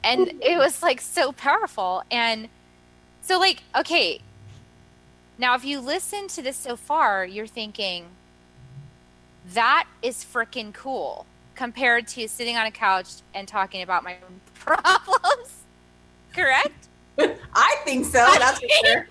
[0.02, 2.02] and it was like so powerful.
[2.10, 2.48] And
[3.22, 4.20] so, like, okay,
[5.40, 8.06] now if you listen to this so far, you're thinking,
[9.54, 14.16] that is freaking cool compared to sitting on a couch and talking about my
[14.54, 15.62] problems.
[16.34, 16.88] Correct?
[17.54, 18.26] I think so.
[18.38, 19.08] That's for sure.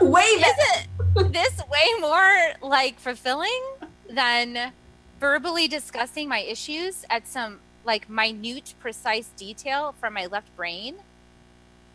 [0.10, 1.28] way better.
[1.30, 3.62] this way more like fulfilling
[4.10, 4.72] than
[5.18, 10.96] verbally discussing my issues at some like minute, precise detail from my left brain.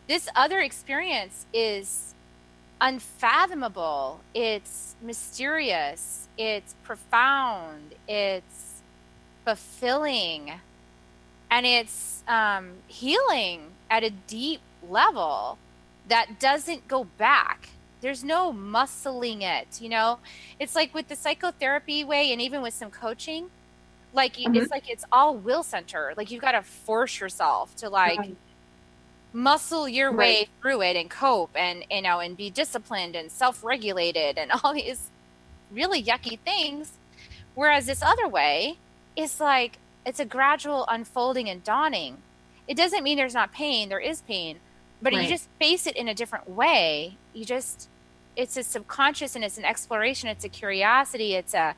[0.08, 2.14] This other experience is
[2.80, 4.20] unfathomable.
[4.34, 6.28] It's mysterious.
[6.38, 7.94] It's profound.
[8.08, 8.82] It's
[9.44, 10.52] fulfilling.
[11.50, 15.58] And it's um, healing at a deep level
[16.08, 17.70] that doesn't go back.
[18.00, 20.20] There's no muscling it, you know?
[20.58, 23.50] It's like with the psychotherapy way and even with some coaching,
[24.14, 24.54] like mm-hmm.
[24.54, 26.14] it's like it's all will center.
[26.16, 28.18] Like you've got to force yourself to like.
[29.32, 30.16] Muscle your right.
[30.18, 34.74] way through it and cope and you know and be disciplined and self-regulated and all
[34.74, 35.10] these
[35.70, 36.92] really yucky things.
[37.54, 38.78] Whereas this other way
[39.16, 42.18] is like it's a gradual unfolding and dawning.
[42.66, 44.60] It doesn't mean there's not pain, there is pain
[45.02, 45.22] but right.
[45.22, 47.88] you just face it in a different way you just
[48.36, 51.74] it's a subconscious and it's an exploration it's a curiosity it's a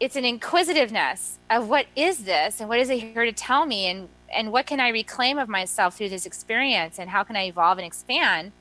[0.00, 3.86] it's an inquisitiveness of what is this and what is it here to tell me
[3.86, 7.46] and and what can i reclaim of myself through this experience and how can i
[7.46, 8.52] evolve and expand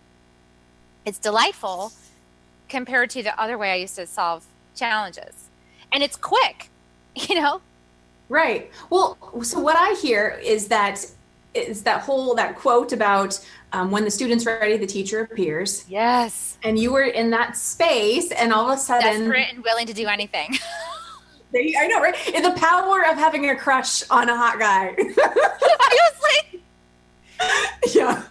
[1.05, 1.91] it's delightful
[2.69, 5.49] compared to the other way i used to solve challenges
[5.91, 6.69] and it's quick
[7.15, 7.61] you know
[8.29, 11.05] right well so what i hear is that
[11.53, 13.39] is that whole that quote about
[13.73, 15.85] um, when the student's ready, the teacher appears.
[15.89, 16.57] Yes.
[16.63, 19.93] And you were in that space, and all of a sudden, desperate and willing to
[19.93, 20.57] do anything.
[21.55, 22.15] I know, right?
[22.33, 24.95] In the power of having a crush on a hot guy.
[24.97, 26.61] I was like,
[27.95, 28.23] yeah.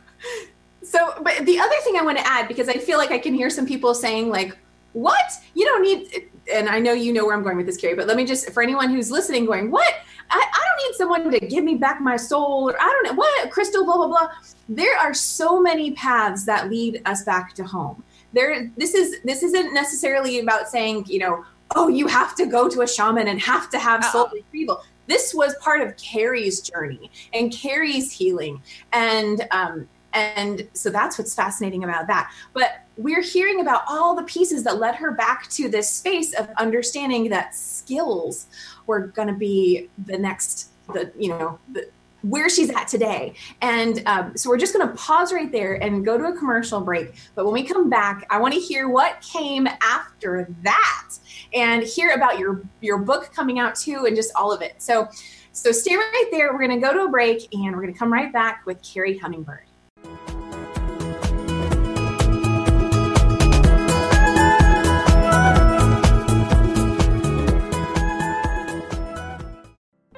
[0.83, 3.35] So, but the other thing I want to add, because I feel like I can
[3.35, 4.57] hear some people saying, like,
[4.93, 5.33] what?
[5.55, 8.07] You don't need, and I know you know where I'm going with this, Kerri, but
[8.07, 9.95] let me just, for anyone who's listening, going, what?
[10.31, 13.15] I, I don't need someone to give me back my soul, or I don't know
[13.15, 14.29] what, crystal, blah, blah, blah.
[14.69, 18.03] There are so many paths that lead us back to home.
[18.33, 22.69] There, this is this isn't necessarily about saying, you know, oh, you have to go
[22.69, 24.83] to a shaman and have to have soul retrieval.
[25.09, 31.35] This was part of Kerri's journey and Kerri's healing, and um, and so that's what's
[31.35, 32.33] fascinating about that.
[32.55, 36.49] But we're hearing about all the pieces that led her back to this space of
[36.57, 38.47] understanding that skills
[38.87, 41.89] were going to be the next, the, you know, the,
[42.23, 43.35] where she's at today.
[43.61, 46.81] And um, so we're just going to pause right there and go to a commercial
[46.81, 47.15] break.
[47.35, 51.11] But when we come back, I want to hear what came after that
[51.55, 54.75] and hear about your your book coming out too and just all of it.
[54.79, 55.09] So
[55.53, 56.53] so stay right there.
[56.53, 58.83] We're going to go to a break and we're going to come right back with
[58.83, 59.65] Kerri Hummingbird.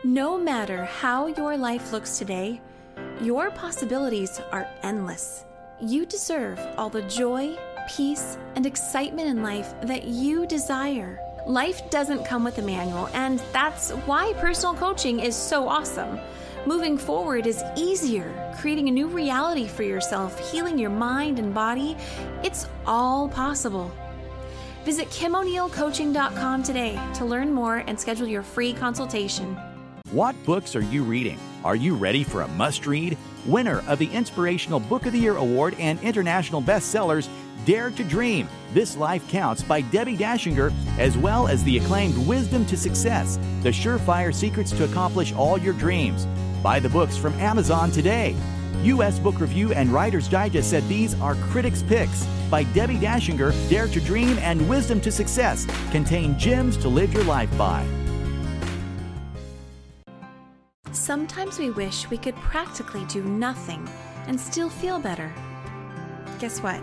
[0.02, 2.60] No matter how your life looks today,
[3.20, 5.44] your possibilities are endless.
[5.80, 7.56] You deserve all the joy,
[7.88, 11.18] peace, and excitement in life that you desire.
[11.46, 16.20] Life doesn't come with a manual, and that's why personal coaching is so awesome.
[16.66, 21.96] Moving forward is easier, creating a new reality for yourself, healing your mind and body.
[22.42, 23.90] It's all possible.
[24.84, 29.56] Visit KimO'NeillCoaching.com today to learn more and schedule your free consultation.
[30.10, 31.38] What books are you reading?
[31.64, 33.16] Are you ready for a must read?
[33.46, 37.28] Winner of the Inspirational Book of the Year Award and international bestsellers,
[37.68, 42.64] Dare to Dream This Life Counts by Debbie Dachinger, as well as the acclaimed Wisdom
[42.64, 46.26] to Success The Surefire Secrets to Accomplish All Your Dreams.
[46.62, 48.34] Buy the books from Amazon today.
[48.84, 49.18] U.S.
[49.18, 53.52] Book Review and Writer's Digest said these are critics' picks by Debbie Dachinger.
[53.68, 57.86] Dare to Dream, and Wisdom to Success contain gems to live your life by.
[60.92, 63.86] Sometimes we wish we could practically do nothing
[64.26, 65.30] and still feel better.
[66.38, 66.80] Guess what?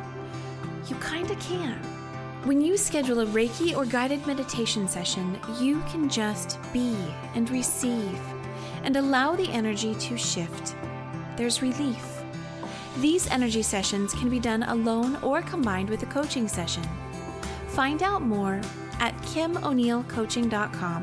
[1.05, 1.77] Kinda can.
[2.43, 6.95] When you schedule a Reiki or guided meditation session, you can just be
[7.33, 8.19] and receive
[8.83, 10.75] and allow the energy to shift.
[11.37, 12.21] There's relief.
[12.99, 16.83] These energy sessions can be done alone or combined with a coaching session.
[17.69, 18.61] Find out more
[18.99, 21.01] at kimoneillcoaching.com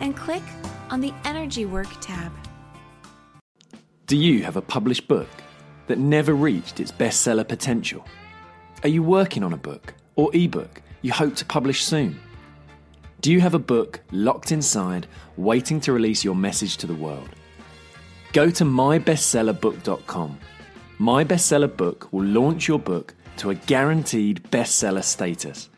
[0.00, 0.42] and click
[0.90, 2.32] on the Energy Work tab.
[4.06, 5.28] Do you have a published book
[5.88, 8.04] that never reached its bestseller potential?
[8.82, 12.20] Are you working on a book or ebook you hope to publish soon?
[13.20, 15.06] Do you have a book locked inside,
[15.36, 17.28] waiting to release your message to the world?
[18.32, 20.38] Go to mybestsellerbook.com.
[20.98, 25.68] My Bestseller Book will launch your book to a guaranteed bestseller status.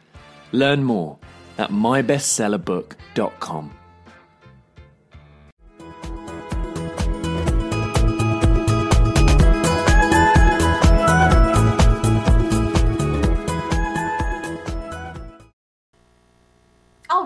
[0.53, 1.19] Learn more
[1.59, 3.78] at mybestsellerbook.com.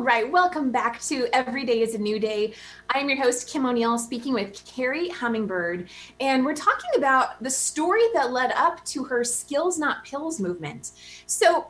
[0.03, 2.55] Right, welcome back to Every Day is a New Day.
[2.91, 5.89] I'm your host, Kim O'Neill, speaking with Kerri Hummingbird,
[6.19, 10.91] and we're talking about the story that led up to her Skills Not Pills movement.
[11.27, 11.69] So,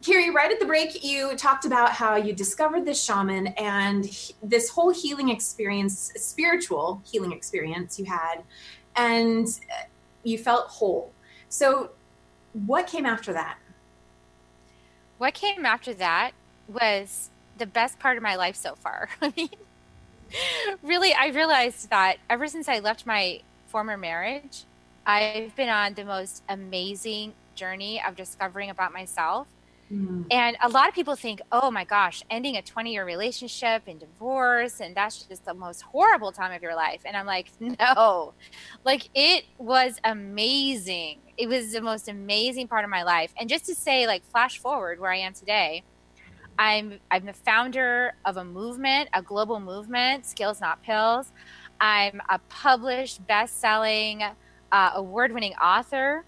[0.00, 4.08] Kerri, right at the break, you talked about how you discovered this shaman and
[4.42, 8.36] this whole healing experience, spiritual healing experience you had,
[8.96, 9.84] and uh,
[10.24, 11.12] you felt whole.
[11.50, 11.90] So,
[12.54, 13.58] what came after that?
[15.18, 16.32] What came after that
[16.68, 19.08] was the best part of my life so far.
[19.22, 19.50] I mean,
[20.82, 24.64] really, I realized that ever since I left my former marriage,
[25.06, 29.46] I've been on the most amazing journey of discovering about myself.
[29.92, 30.22] Mm-hmm.
[30.32, 34.00] And a lot of people think, oh my gosh, ending a 20 year relationship and
[34.00, 37.02] divorce, and that's just the most horrible time of your life.
[37.04, 38.34] And I'm like, no,
[38.84, 41.20] like it was amazing.
[41.36, 43.32] It was the most amazing part of my life.
[43.38, 45.84] And just to say, like, flash forward where I am today,
[46.58, 51.30] I'm I'm the founder of a movement, a global movement, Skills Not Pills.
[51.80, 54.22] I'm a published, best-selling,
[54.72, 56.24] uh, award-winning author,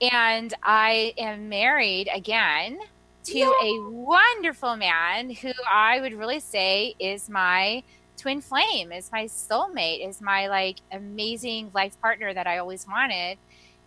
[0.00, 2.80] and I am married again
[3.22, 7.84] to a wonderful man who I would really say is my
[8.16, 13.38] twin flame, is my soulmate, is my like amazing life partner that I always wanted.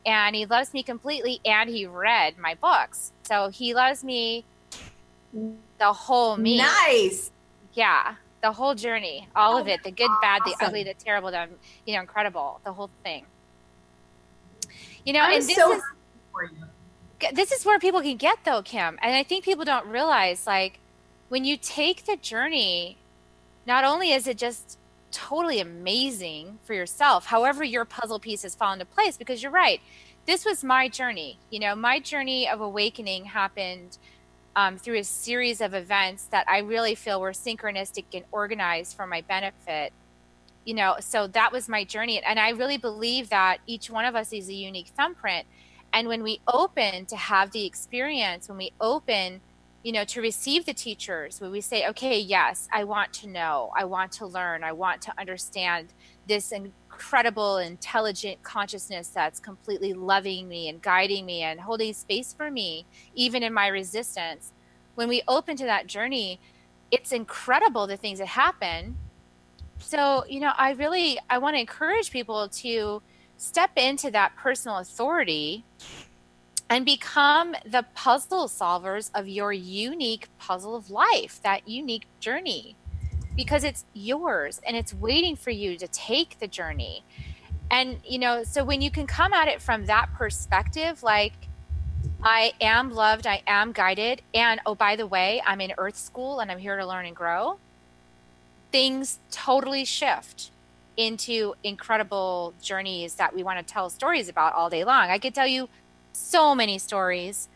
[0.05, 4.45] And he loves me completely, and he read my books, so he loves me
[5.83, 6.57] the whole me.
[6.57, 7.29] Nice.
[7.73, 11.29] Yeah, the whole journey, all of Oh, it, the good, bad, the ugly, the terrible,
[11.29, 11.49] the
[11.85, 13.25] you know, incredible, the whole thing.
[15.05, 15.81] You know, I'm and this so is
[16.31, 17.29] for you.
[17.33, 18.97] this is where people can get though, Kim.
[19.01, 20.79] And I think people don't realize like
[21.27, 22.97] when you take the journey,
[23.67, 24.77] not only is it just
[25.11, 29.81] totally amazing for yourself, however your puzzle pieces fall into place, because you're right.
[30.25, 31.39] This was my journey.
[31.49, 33.97] You know, my journey of awakening happened
[34.55, 39.07] um, through a series of events that I really feel were synchronistic and organized for
[39.07, 39.93] my benefit.
[40.65, 42.21] You know, so that was my journey.
[42.23, 45.45] And I really believe that each one of us is a unique thumbprint.
[45.91, 49.41] And when we open to have the experience, when we open,
[49.83, 53.71] you know, to receive the teachers, when we say, okay, yes, I want to know,
[53.77, 55.93] I want to learn, I want to understand
[56.25, 62.49] this incredible, intelligent consciousness that's completely loving me and guiding me and holding space for
[62.49, 64.53] me, even in my resistance.
[64.95, 66.39] When we open to that journey,
[66.89, 68.95] it's incredible the things that happen.
[69.79, 73.01] So, you know, I really I want to encourage people to
[73.35, 75.65] step into that personal authority
[76.73, 82.75] and become the puzzle solvers of your unique puzzle of life, that unique journey,
[83.35, 87.03] because it's yours and it's waiting for you to take the journey.
[87.69, 91.33] And, you know, so when you can come at it from that perspective, like,
[92.23, 96.39] I am loved, I am guided, and oh, by the way, I'm in Earth School
[96.39, 97.59] and I'm here to learn and grow,
[98.71, 100.49] things totally shift
[100.97, 105.11] into incredible journeys that we want to tell stories about all day long.
[105.11, 105.69] I could tell you
[106.13, 107.49] so many stories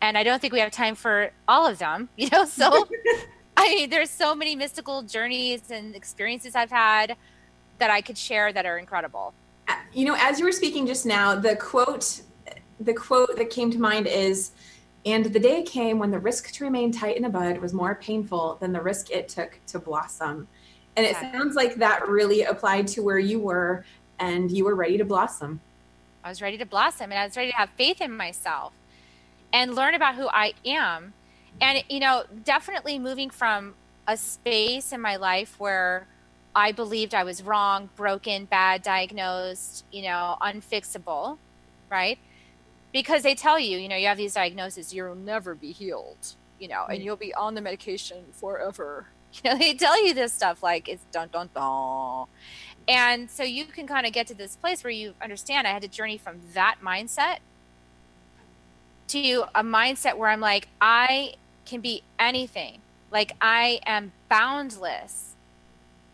[0.00, 2.44] and I don't think we have time for all of them, you know.
[2.44, 2.86] So
[3.56, 7.16] I mean there's so many mystical journeys and experiences I've had
[7.78, 9.34] that I could share that are incredible.
[9.92, 12.22] You know, as you were speaking just now, the quote
[12.80, 14.52] the quote that came to mind is
[15.06, 17.94] and the day came when the risk to remain tight in a bud was more
[17.96, 20.48] painful than the risk it took to blossom.
[20.96, 21.32] And it Yeah.
[21.32, 23.84] sounds like that really applied to where you were
[24.18, 25.60] and you were ready to blossom.
[26.24, 28.72] I was ready to blossom and I was ready to have faith in myself
[29.52, 31.12] and learn about who I am.
[31.60, 33.74] And, you know, definitely moving from
[34.08, 36.06] a space in my life where
[36.54, 41.38] I believed I was wrong, broken, bad, diagnosed, you know, unfixable,
[41.90, 42.18] right?
[42.92, 46.68] Because they tell you, you know, you have these diagnoses, you'll never be healed, you
[46.68, 49.06] know, and you'll be on the medication forever.
[49.42, 52.26] You know, they tell you this stuff like it's dun dun dun.
[52.86, 55.82] And so you can kind of get to this place where you understand I had
[55.82, 57.38] to journey from that mindset
[59.08, 62.80] to a mindset where I'm like, I can be anything.
[63.10, 65.34] Like I am boundless.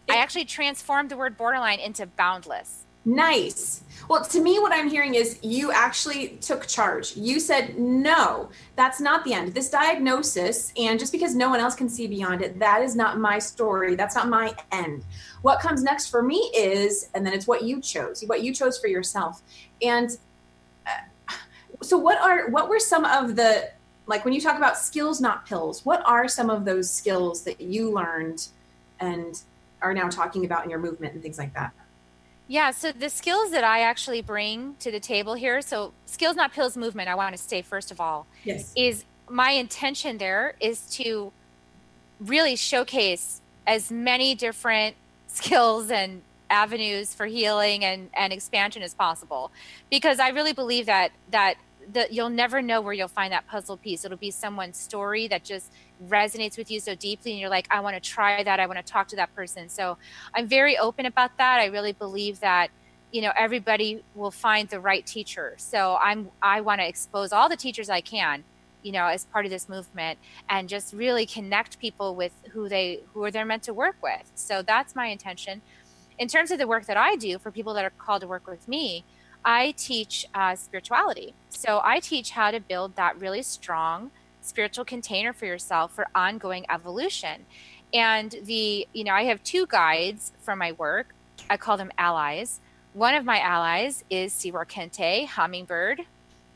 [0.08, 2.84] I actually transformed the word borderline into boundless.
[3.04, 3.82] Nice.
[4.08, 7.16] Well, to me, what I'm hearing is you actually took charge.
[7.16, 9.54] You said, no, that's not the end.
[9.54, 13.18] This diagnosis, and just because no one else can see beyond it, that is not
[13.18, 13.94] my story.
[13.94, 15.04] That's not my end.
[15.42, 18.78] What comes next for me is, and then it's what you chose, what you chose
[18.78, 19.42] for yourself.
[19.80, 20.16] And
[20.86, 21.34] uh,
[21.82, 23.70] so, what are, what were some of the,
[24.06, 27.60] like when you talk about skills, not pills, what are some of those skills that
[27.60, 28.48] you learned
[28.98, 29.40] and
[29.80, 31.72] are now talking about in your movement and things like that?
[32.48, 36.52] Yeah, so the skills that I actually bring to the table here, so skills not
[36.52, 38.72] pills movement, I want to say first of all, yes.
[38.76, 41.32] is my intention there is to
[42.18, 44.96] really showcase as many different
[45.32, 49.50] skills and avenues for healing and, and expansion as possible.
[49.90, 51.54] Because i really believe that that
[51.92, 54.04] that you'll never know where you'll find that puzzle piece.
[54.04, 55.72] It'll be someone's story that just
[56.08, 58.60] resonates with you so deeply and you're like i want to try that.
[58.60, 59.68] I want to talk to that person.
[59.68, 59.96] So
[60.34, 61.60] i'm very open about that.
[61.60, 62.68] I really believe that
[63.12, 65.54] you know everybody will find the right teacher.
[65.56, 68.44] So i'm i want to expose all the teachers i can
[68.82, 70.18] you know as part of this movement
[70.48, 74.30] and just really connect people with who they who are they're meant to work with
[74.34, 75.60] so that's my intention
[76.18, 78.46] in terms of the work that i do for people that are called to work
[78.46, 79.04] with me
[79.44, 84.10] i teach uh, spirituality so i teach how to build that really strong
[84.40, 87.46] spiritual container for yourself for ongoing evolution.
[87.92, 91.14] And the, you know, I have two guides for my work.
[91.48, 92.60] I call them allies.
[92.92, 96.02] One of my allies is Siwa Kente, hummingbird.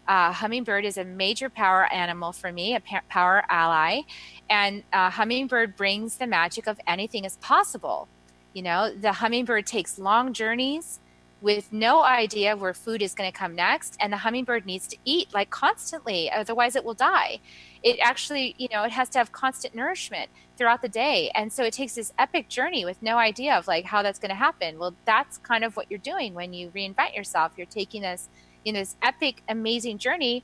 [0.07, 4.03] Uh, hummingbird is a major power animal for me, a power ally.
[4.51, 8.09] And uh, hummingbird brings the magic of anything is possible.
[8.53, 11.01] You know, the hummingbird takes long journeys
[11.41, 13.97] with no idea where food is going to come next.
[14.01, 17.41] And the hummingbird needs to eat like constantly, otherwise, it will die
[17.85, 21.31] it actually, you know, it has to have constant nourishment throughout the day.
[21.35, 24.31] And so it takes this epic journey with no idea of like how that's going
[24.31, 24.79] to happen.
[24.79, 27.53] Well, that's kind of what you're doing when you reinvent yourself.
[27.57, 28.31] You're taking this,
[28.73, 30.43] know, this epic, amazing journey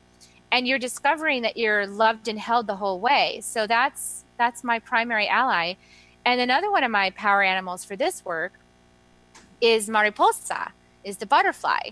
[0.53, 3.41] and you're discovering that you're loved and held the whole way.
[3.43, 5.75] So that's that's my primary ally.
[6.25, 8.53] And another one of my power animals for this work
[9.61, 10.73] is mariposa,
[11.05, 11.91] is the butterfly.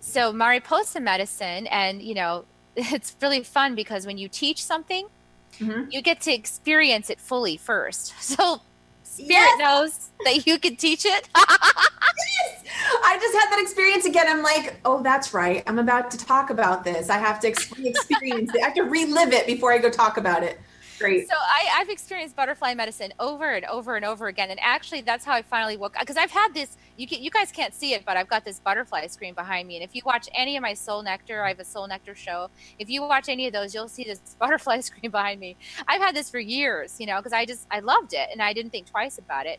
[0.00, 2.44] So mariposa medicine and you know
[2.76, 5.06] it's really fun because when you teach something,
[5.58, 5.90] mm-hmm.
[5.90, 8.14] you get to experience it fully first.
[8.20, 8.62] So
[9.10, 9.58] spirit yes.
[9.58, 11.28] knows that you can teach it.
[11.36, 12.64] yes.
[13.04, 14.26] I just had that experience again.
[14.28, 15.62] I'm like, oh, that's right.
[15.66, 17.10] I'm about to talk about this.
[17.10, 18.62] I have to experience it.
[18.62, 20.60] I have to relive it before I go talk about it.
[21.00, 21.28] Great.
[21.28, 25.24] So I, have experienced butterfly medicine over and over and over again, and actually, that's
[25.24, 25.96] how I finally woke.
[25.96, 26.00] Up.
[26.00, 26.76] Because I've had this.
[26.96, 29.76] You you guys can't see it, but I've got this butterfly screen behind me.
[29.76, 32.50] And if you watch any of my Soul Nectar, I have a Soul Nectar show.
[32.78, 35.56] If you watch any of those, you'll see this butterfly screen behind me.
[35.88, 38.52] I've had this for years, you know, because I just I loved it and I
[38.52, 39.58] didn't think twice about it.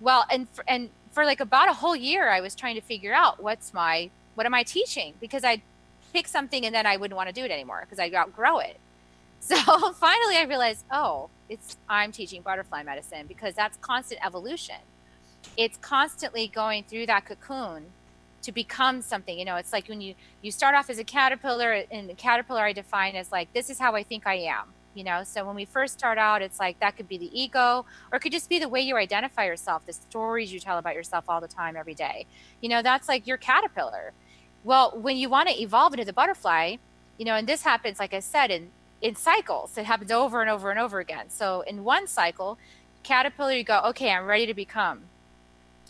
[0.00, 3.12] Well, and for, and for like about a whole year, I was trying to figure
[3.12, 5.60] out what's my what am I teaching because I'd
[6.12, 8.78] pick something and then I wouldn't want to do it anymore because I'd outgrow it.
[9.50, 14.76] So finally, I realized, oh, it's I'm teaching butterfly medicine because that's constant evolution.
[15.56, 17.86] It's constantly going through that cocoon
[18.42, 19.38] to become something.
[19.38, 22.62] You know, it's like when you you start off as a caterpillar, and the caterpillar
[22.62, 24.68] I define as like this is how I think I am.
[24.94, 27.86] You know, so when we first start out, it's like that could be the ego,
[28.12, 30.94] or it could just be the way you identify yourself, the stories you tell about
[30.94, 32.26] yourself all the time, every day.
[32.60, 34.12] You know, that's like your caterpillar.
[34.64, 36.76] Well, when you want to evolve into the butterfly,
[37.18, 38.70] you know, and this happens, like I said, in
[39.00, 39.76] in cycles.
[39.78, 41.30] It happens over and over and over again.
[41.30, 42.58] So in one cycle,
[43.02, 45.02] caterpillar, you go, okay, I'm ready to become.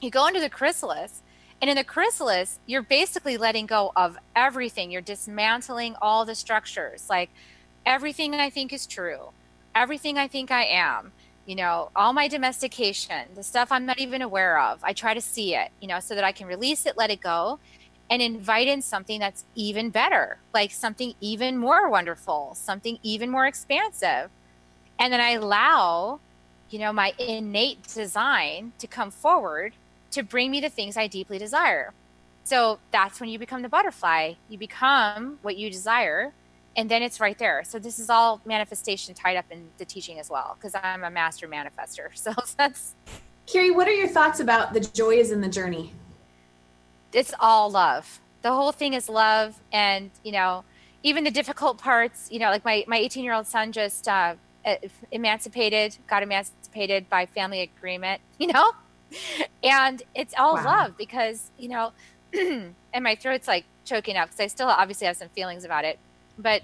[0.00, 1.22] You go into the chrysalis,
[1.60, 4.90] and in the chrysalis, you're basically letting go of everything.
[4.90, 7.30] You're dismantling all the structures, like
[7.84, 9.30] everything I think is true,
[9.74, 11.12] everything I think I am,
[11.44, 14.78] you know, all my domestication, the stuff I'm not even aware of.
[14.82, 17.20] I try to see it, you know, so that I can release it, let it
[17.20, 17.58] go,
[18.10, 23.46] and invite in something that's even better, like something even more wonderful, something even more
[23.46, 24.30] expansive.
[24.98, 26.18] And then I allow,
[26.68, 29.74] you know, my innate design to come forward
[30.10, 31.92] to bring me the things I deeply desire.
[32.42, 34.34] So that's when you become the butterfly.
[34.48, 36.32] You become what you desire,
[36.76, 37.62] and then it's right there.
[37.64, 41.10] So this is all manifestation tied up in the teaching as well, because I'm a
[41.10, 42.08] master manifester.
[42.14, 42.94] So that's.
[43.46, 45.92] Kerri, what are your thoughts about the joy is in the journey?
[47.12, 48.20] It's all love.
[48.42, 50.64] The whole thing is love, and you know,
[51.02, 52.28] even the difficult parts.
[52.30, 54.34] You know, like my my 18 year old son just uh,
[55.10, 58.20] emancipated, got emancipated by family agreement.
[58.40, 58.72] You know,
[59.62, 60.64] and it's all wow.
[60.64, 61.92] love because you know,
[62.32, 65.98] and my throat's like choking up because I still obviously have some feelings about it,
[66.38, 66.62] but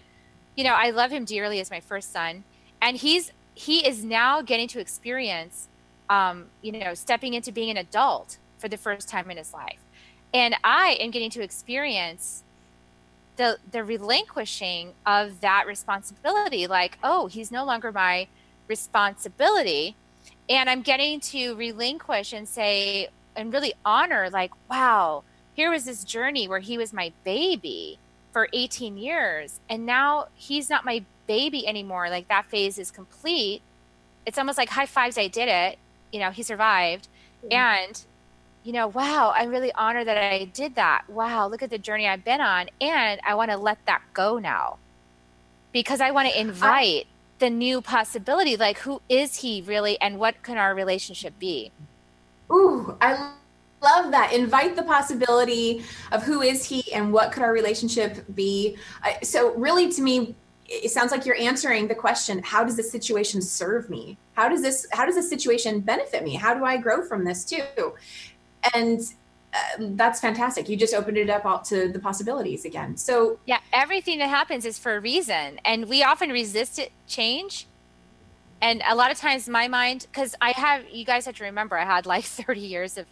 [0.56, 2.44] you know, I love him dearly as my first son,
[2.80, 5.68] and he's he is now getting to experience,
[6.08, 9.80] um, you know, stepping into being an adult for the first time in his life
[10.36, 12.42] and I am getting to experience
[13.36, 18.28] the the relinquishing of that responsibility like oh he's no longer my
[18.68, 19.96] responsibility.
[20.48, 25.24] And i'm getting to relinquish and say and really honor like wow
[25.54, 27.98] here was this journey where he was my baby
[28.32, 32.10] for 18 years and now he's not my baby anymore.
[32.10, 33.62] Like that phase is complete.
[34.26, 35.78] It's almost like high fives i did it.
[36.12, 37.08] You know he survived.
[37.42, 37.52] Mm-hmm.
[37.52, 38.04] and
[38.66, 41.04] you know, wow, I'm really honored that I did that.
[41.08, 42.68] Wow, look at the journey I've been on.
[42.80, 44.78] And I want to let that go now
[45.70, 48.56] because I want to invite I, the new possibility.
[48.56, 50.00] Like, who is he really?
[50.00, 51.70] And what can our relationship be?
[52.50, 53.12] Ooh, I
[53.80, 54.32] love that.
[54.32, 58.76] Invite the possibility of who is he and what could our relationship be.
[59.22, 60.34] So, really, to me,
[60.68, 64.62] it sounds like you're answering the question how does this situation serve me how does
[64.62, 67.62] this how does this situation benefit me how do i grow from this too
[68.74, 69.00] and
[69.52, 70.68] uh, that's fantastic.
[70.68, 72.96] You just opened it up all to the possibilities again.
[72.96, 77.66] So yeah, everything that happens is for a reason, and we often resist it change.
[78.60, 81.78] And a lot of times, my mind, because I have, you guys have to remember,
[81.78, 83.06] I had like 30 years of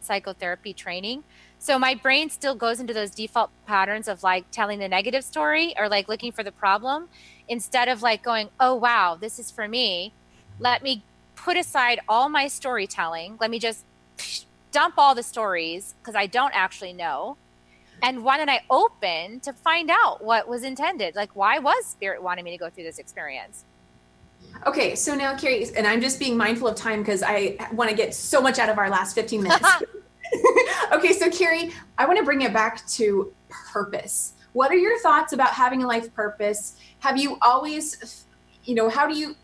[0.00, 1.24] psychotherapy training.
[1.58, 5.74] So my brain still goes into those default patterns of like telling the negative story
[5.78, 7.08] or like looking for the problem
[7.48, 10.12] instead of like going, oh, wow, this is for me.
[10.58, 11.04] Let me
[11.36, 13.36] put aside all my storytelling.
[13.40, 13.84] Let me just
[14.72, 17.36] dump all the stories because I don't actually know.
[18.02, 21.14] And why don't I open to find out what was intended?
[21.14, 23.64] Like, why was Spirit wanting me to go through this experience?
[24.66, 27.96] Okay, so now, Kerri, and I'm just being mindful of time because I want to
[27.96, 29.68] get so much out of our last 15 minutes.
[30.92, 34.34] okay, so Kerri, I want to bring it back to purpose.
[34.52, 36.76] What are your thoughts about having a life purpose?
[37.00, 38.24] Have you always,
[38.64, 39.36] you know, how do you,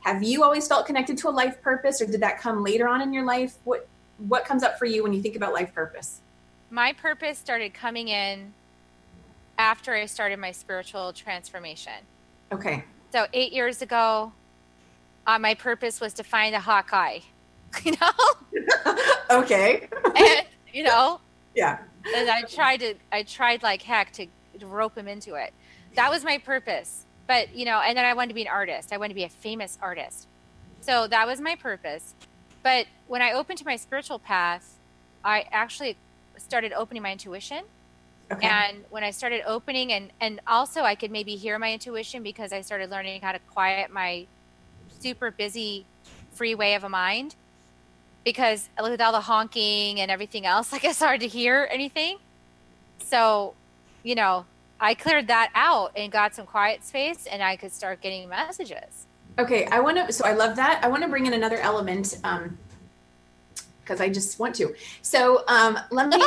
[0.00, 3.02] have you always felt connected to a life purpose or did that come later on
[3.02, 3.56] in your life?
[3.64, 3.88] What,
[4.18, 6.20] what comes up for you when you think about life purpose?
[6.70, 8.52] My purpose started coming in
[9.58, 11.92] after I started my spiritual transformation.
[12.52, 12.84] Okay.
[13.12, 14.32] So eight years ago,
[15.26, 17.20] uh, my purpose was to find a Hawkeye.
[17.84, 19.04] You know.
[19.42, 19.86] okay.
[20.16, 21.20] and you know.
[21.54, 21.78] Yeah.
[22.14, 22.94] And I tried to.
[23.12, 24.26] I tried like heck to,
[24.58, 25.52] to rope him into it.
[25.94, 27.04] That was my purpose.
[27.26, 28.94] But you know, and then I wanted to be an artist.
[28.94, 30.26] I wanted to be a famous artist.
[30.80, 32.14] So that was my purpose.
[32.66, 34.74] But when I opened to my spiritual path,
[35.24, 35.96] I actually
[36.36, 37.62] started opening my intuition.
[38.32, 38.44] Okay.
[38.44, 42.52] And when I started opening, and and also I could maybe hear my intuition because
[42.52, 44.26] I started learning how to quiet my
[44.98, 45.86] super busy
[46.32, 47.36] free way of a mind.
[48.24, 52.18] Because with all the honking and everything else, like it's hard to hear anything.
[52.98, 53.54] So,
[54.02, 54.44] you know,
[54.80, 59.05] I cleared that out and got some quiet space, and I could start getting messages.
[59.38, 60.12] Okay, I want to.
[60.12, 60.80] So I love that.
[60.82, 62.16] I want to bring in another element
[63.82, 64.74] because um, I just want to.
[65.02, 66.24] So um, let me.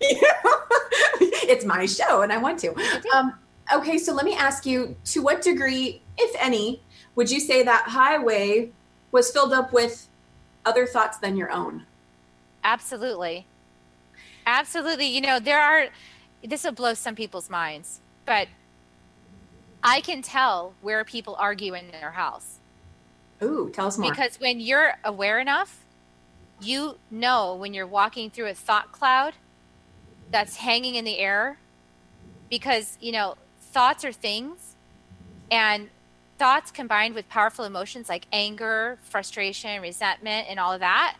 [0.00, 2.74] it's my show, and I want to.
[3.14, 3.34] Um,
[3.72, 6.82] okay, so let me ask you: To what degree, if any,
[7.14, 8.70] would you say that highway
[9.12, 10.08] was filled up with
[10.64, 11.84] other thoughts than your own?
[12.64, 13.46] Absolutely,
[14.46, 15.06] absolutely.
[15.06, 15.88] You know, there are.
[16.42, 18.48] This will blow some people's minds, but
[19.82, 22.58] I can tell where people argue in their house.
[23.42, 24.10] Ooh, tell us more.
[24.10, 25.84] Because when you're aware enough,
[26.60, 29.34] you know when you're walking through a thought cloud
[30.30, 31.58] that's hanging in the air
[32.50, 34.76] because, you know, thoughts are things
[35.50, 35.88] and
[36.38, 41.16] thoughts combined with powerful emotions like anger, frustration, resentment, and all of that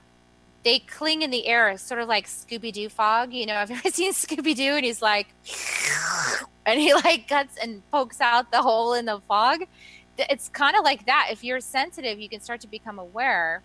[0.62, 3.32] they cling in the air, sort of like Scooby Doo fog.
[3.32, 5.28] You know, I've ever seen Scooby Doo, and he's like,
[6.66, 9.64] and he like cuts and pokes out the hole in the fog.
[10.18, 11.28] It's kind of like that.
[11.30, 13.62] If you're sensitive, you can start to become aware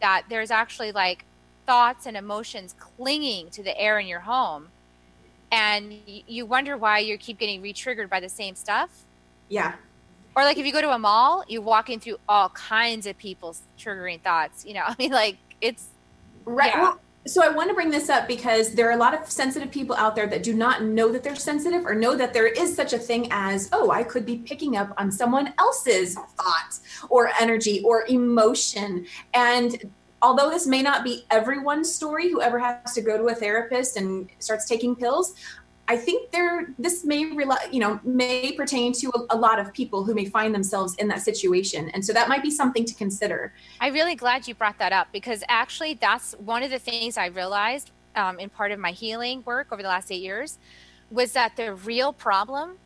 [0.00, 1.24] that there's actually like
[1.64, 4.68] thoughts and emotions clinging to the air in your home,
[5.50, 9.04] and you wonder why you keep getting re-triggered by the same stuff.
[9.48, 9.74] Yeah.
[10.34, 13.60] Or like if you go to a mall, you're walking through all kinds of people's
[13.78, 14.64] triggering thoughts.
[14.64, 15.86] You know, I mean, like it's
[16.44, 16.72] Right.
[16.74, 16.82] Yeah.
[16.82, 19.70] Well, so I want to bring this up because there are a lot of sensitive
[19.70, 22.74] people out there that do not know that they're sensitive or know that there is
[22.74, 26.80] such a thing as, oh, I could be picking up on someone else's thoughts
[27.10, 29.06] or energy or emotion.
[29.34, 33.96] And although this may not be everyone's story, whoever has to go to a therapist
[33.96, 35.34] and starts taking pills,
[35.92, 40.04] I think there this may you know may pertain to a, a, lot of people
[40.04, 43.52] who may find themselves in that situation, and so that might be something to consider.
[43.78, 47.26] I'm really glad you brought that up because actually that's one of the things I
[47.26, 50.58] realized um, in part of my healing work over the last eight years
[51.10, 52.78] was that the real problem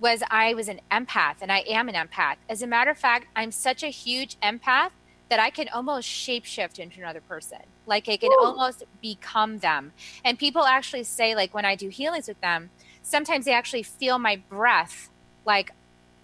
[0.00, 2.36] was I was an empath and I am an empath.
[2.48, 4.92] As a matter of fact, I'm such a huge empath
[5.30, 7.58] that I can almost shapeshift into another person.
[7.86, 8.44] Like I can Ooh.
[8.44, 9.92] almost become them.
[10.24, 12.70] And people actually say, like when I do healings with them,
[13.02, 15.10] sometimes they actually feel my breath
[15.44, 15.70] like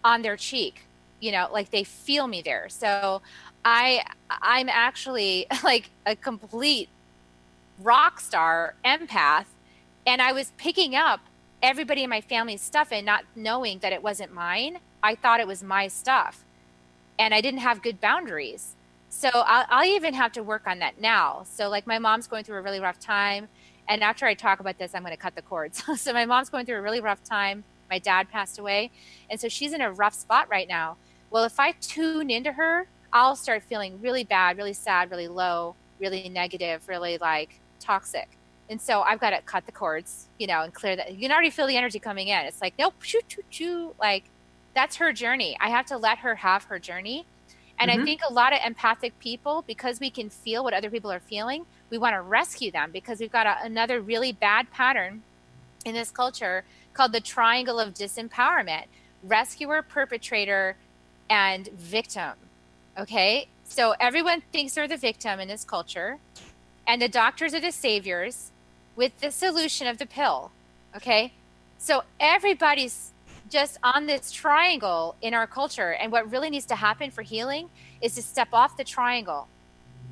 [0.02, 0.80] on their cheek,
[1.20, 2.68] you know, like they feel me there.
[2.68, 3.22] So
[3.64, 4.04] I
[4.42, 6.88] I'm actually like a complete
[7.82, 9.46] rock star empath
[10.06, 11.20] and I was picking up
[11.62, 14.78] everybody in my family's stuff and not knowing that it wasn't mine.
[15.02, 16.44] I thought it was my stuff.
[17.18, 18.76] And I didn't have good boundaries.
[19.16, 21.44] So I'll, I'll even have to work on that now.
[21.48, 23.46] So, like, my mom's going through a really rough time.
[23.88, 25.84] And after I talk about this, I'm going to cut the cords.
[26.00, 27.62] so, my mom's going through a really rough time.
[27.88, 28.90] My dad passed away.
[29.30, 30.96] And so she's in a rough spot right now.
[31.30, 35.76] Well, if I tune into her, I'll start feeling really bad, really sad, really low,
[36.00, 38.28] really negative, really like toxic.
[38.68, 41.12] And so I've got to cut the cords, you know, and clear that.
[41.12, 42.46] You can already feel the energy coming in.
[42.46, 43.94] It's like, nope, shoo, choo, choo.
[44.00, 44.24] Like,
[44.74, 45.56] that's her journey.
[45.60, 47.26] I have to let her have her journey.
[47.78, 48.00] And Mhm.
[48.00, 51.20] I think a lot of empathic people, because we can feel what other people are
[51.20, 55.22] feeling, we want to rescue them because we've got a, another really bad pattern
[55.84, 58.84] in this culture called the triangle of disempowerment
[59.22, 60.76] rescuer, perpetrator,
[61.30, 62.32] and victim.
[62.98, 63.48] Okay.
[63.64, 66.18] So everyone thinks they're the victim in this culture,
[66.86, 68.52] and the doctors are the saviors
[68.94, 70.52] with the solution of the pill.
[70.94, 71.32] Okay.
[71.78, 73.13] So everybody's
[73.54, 75.92] just on this triangle in our culture.
[75.92, 77.70] And what really needs to happen for healing
[78.02, 79.46] is to step off the triangle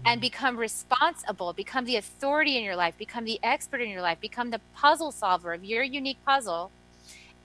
[0.06, 4.20] and become responsible, become the authority in your life, become the expert in your life,
[4.20, 6.70] become the puzzle solver of your unique puzzle,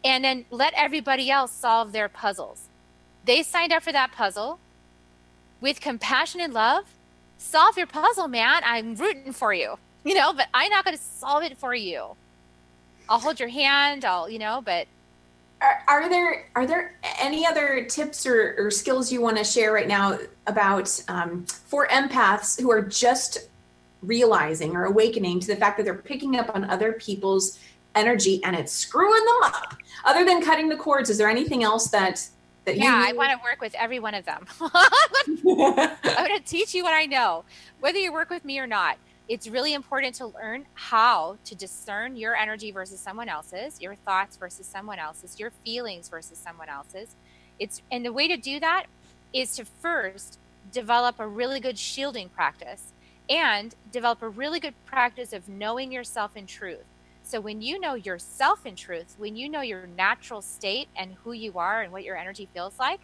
[0.04, 2.68] and then let everybody else solve their puzzles.
[3.26, 4.60] They signed up for that puzzle
[5.60, 6.86] with compassion and love.
[7.40, 8.62] Solve your puzzle, man.
[8.64, 12.16] I'm rooting for you, you know, but I'm not going to solve it for you.
[13.10, 14.88] I'll hold your hand, I'll, you know, but
[15.62, 19.74] Are, are there are there any other tips or, or skills you want to share
[19.74, 23.50] right now about um, for empaths who are just
[24.04, 27.60] realizing or awakening to the fact that they're picking up on other people's
[27.96, 29.78] energy and it's screwing them up?
[30.06, 32.28] Other than cutting the cords, is there anything else that
[32.66, 34.46] that yeah, I want to work with every one of them.
[34.60, 37.46] I'm going to teach you what I know,
[37.80, 38.98] whether you work with me or not.
[39.28, 44.38] It's really important to learn how to discern your energy versus someone else's, your thoughts
[44.38, 47.14] versus someone else's, your feelings versus someone else's.
[47.60, 48.86] It's and the way to do that
[49.34, 50.40] is to first
[50.72, 52.94] develop a really good shielding practice
[53.30, 56.86] and develop a really good practice of knowing yourself in truth.
[57.24, 61.34] So when you know yourself in truth, when you know your natural state and who
[61.34, 63.02] you are and what your energy feels like,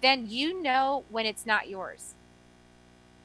[0.00, 2.14] then you know when it's not yours.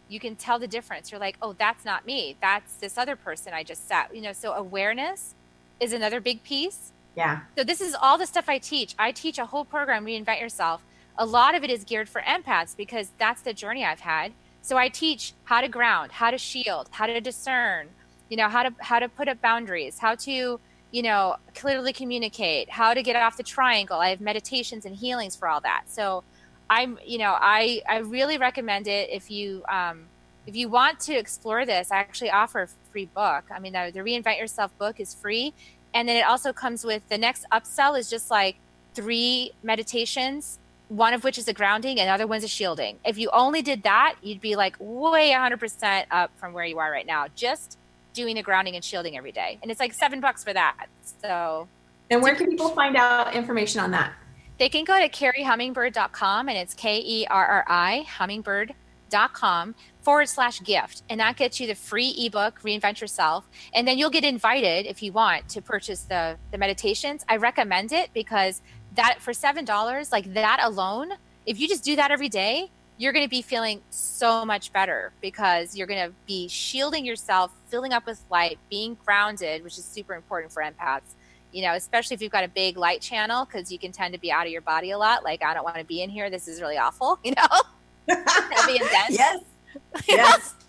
[0.10, 1.12] You can tell the difference.
[1.12, 2.36] You're like, oh, that's not me.
[2.42, 4.14] That's this other person I just sat.
[4.14, 5.36] You know, so awareness
[5.80, 6.92] is another big piece.
[7.16, 8.96] yeah So this is all the stuff I teach.
[9.00, 10.82] I teach a whole program, Reinvent Yourself.
[11.18, 14.32] A lot of it is geared for empaths because that's the journey I've had.
[14.62, 17.90] So I teach how to ground, how to shield, how to discern,
[18.30, 20.60] you know, how to how to put up boundaries, how to,
[20.92, 24.00] you know, clearly communicate, how to get off the triangle.
[24.00, 25.84] I have meditations and healings for all that.
[25.88, 26.24] So
[26.70, 30.06] I'm, you know, I I really recommend it if you um
[30.48, 33.44] if you want to explore this, I actually offer a free book.
[33.52, 35.54] I mean, the, the Reinvent Yourself book is free.
[35.94, 38.56] And then it also comes with the next upsell is just like
[38.96, 40.60] three meditations
[40.90, 42.98] one of which is a grounding and the other one's a shielding.
[43.06, 46.92] If you only did that you'd be like way 100% up from where you are
[46.92, 47.78] right now just
[48.14, 49.60] doing a grounding and shielding every day.
[49.62, 50.88] And it's like seven bucks for that.
[51.22, 51.68] So
[52.10, 54.14] and where can people find out information on that
[54.60, 61.02] they can go to kerrihummingbirdcom and it's k-e-r-r-i hummingbird.com forward slash gift.
[61.10, 63.50] And that gets you the free ebook reinvent yourself.
[63.74, 67.26] And then you'll get invited if you want to purchase the the meditations.
[67.28, 68.62] I recommend it because
[68.96, 71.14] that for seven dollars like that alone
[71.46, 75.14] if you just do that every day you're going to be feeling so much better
[75.22, 79.86] because you're going to be shielding yourself filling up with light being grounded which is
[79.86, 81.14] super important for empaths
[81.52, 84.20] you know especially if you've got a big light channel because you can tend to
[84.20, 86.30] be out of your body a lot like i don't want to be in here
[86.30, 88.16] this is really awful you know
[88.56, 89.44] heavy and dense yes
[90.08, 90.56] yes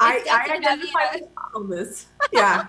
[0.00, 2.06] I, I definitely heavy identify with all of this.
[2.32, 2.68] Yeah.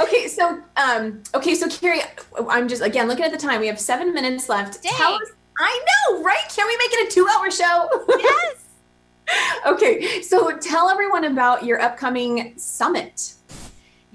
[0.00, 2.00] okay, so um, okay, so Kerri,
[2.48, 3.60] I'm just again looking at the time.
[3.60, 4.82] We have seven minutes left.
[4.82, 5.20] Tell Dang.
[5.20, 5.32] us.
[5.58, 6.42] I know, right?
[6.48, 8.06] Can we make it a two-hour show?
[8.18, 8.64] yes
[9.66, 13.34] okay, so tell everyone about your upcoming summit.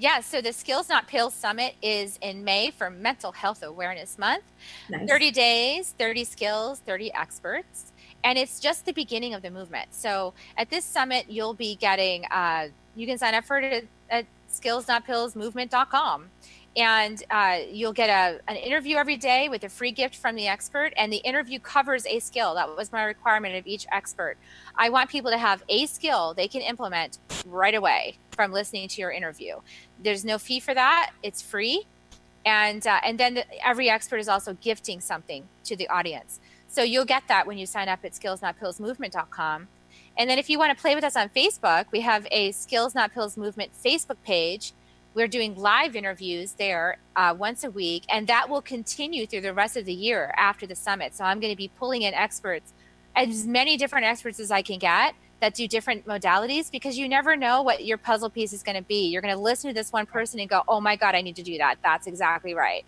[0.00, 4.44] Yeah, so the Skills Not Pills Summit is in May for Mental Health Awareness Month.
[4.88, 5.06] Nice.
[5.06, 7.92] 30 days, 30 skills, 30 experts.
[8.24, 9.88] And it's just the beginning of the movement.
[9.90, 14.24] So at this summit, you'll be getting, uh, you can sign up for it at,
[14.50, 16.30] skillsnotpillsmovement.com.
[16.76, 20.48] and uh, you'll get a, an interview every day with a free gift from the
[20.48, 24.36] expert and the interview covers a skill that was my requirement of each expert
[24.80, 29.02] i want people to have a skill they can implement right away from listening to
[29.02, 29.56] your interview.
[30.02, 31.10] There's no fee for that.
[31.22, 31.86] It's free.
[32.46, 36.40] And uh, and then the, every expert is also gifting something to the audience.
[36.68, 39.68] So you'll get that when you sign up at skillsnotpillsmovement.com
[40.16, 42.94] and then if you want to play with us on facebook we have a skills
[42.94, 44.72] not pills movement facebook page.
[45.12, 49.52] We're doing live interviews there uh, once a week, and that will continue through the
[49.52, 51.16] rest of the year after the summit.
[51.16, 52.72] So I'm going to be pulling in experts,
[53.16, 57.34] as many different experts as I can get that do different modalities because you never
[57.34, 59.08] know what your puzzle piece is going to be.
[59.08, 61.36] You're going to listen to this one person and go, oh my God, I need
[61.36, 61.76] to do that.
[61.82, 62.84] That's exactly right.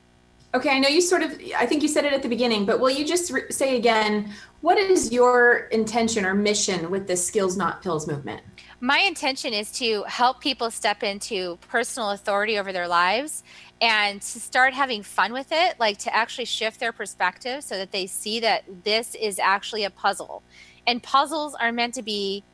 [0.54, 2.78] Okay, I know you sort of, I think you said it at the beginning, but
[2.78, 7.56] will you just re- say again, what is your intention or mission with the Skills
[7.56, 8.42] Not Pills movement?
[8.82, 13.44] my intention is to help people step into personal authority over their lives
[13.82, 17.90] and to start having fun with it, like to actually shift their perspective so that
[17.90, 20.44] they see that this is actually a puzzle.
[20.86, 22.44] And puzzles are meant to be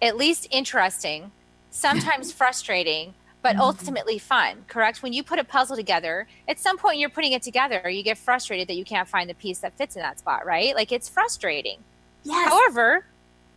[0.00, 1.32] at least interesting,
[1.72, 3.62] sometimes frustrating, but mm-hmm.
[3.62, 5.02] ultimately fun, correct?
[5.02, 8.16] When you put a puzzle together, at some point you're putting it together, you get
[8.16, 10.76] frustrated that you can't find the piece that fits in that spot, right?
[10.76, 11.80] Like it's frustrating.
[12.22, 12.48] Yes.
[12.48, 13.04] However,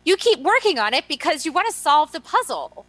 [0.04, 2.88] you keep working on it because you want to solve the puzzle.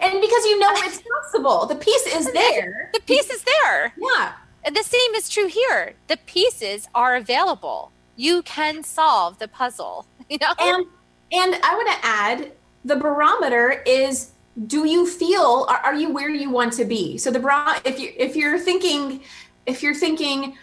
[0.00, 1.66] And because you know it's possible.
[1.66, 2.90] The piece is there.
[2.92, 3.92] The piece is there.
[3.96, 4.32] Yeah.
[4.64, 5.94] And the same is true here.
[6.08, 7.92] The pieces are available.
[8.16, 10.06] You can solve the puzzle.
[10.30, 10.54] You know?
[10.58, 10.86] And
[11.32, 12.52] and I want to add
[12.86, 14.30] the barometer is
[14.66, 17.18] do you feel are, are you where you want to be?
[17.18, 19.20] So the bra if you if you're thinking
[19.66, 20.56] if you're thinking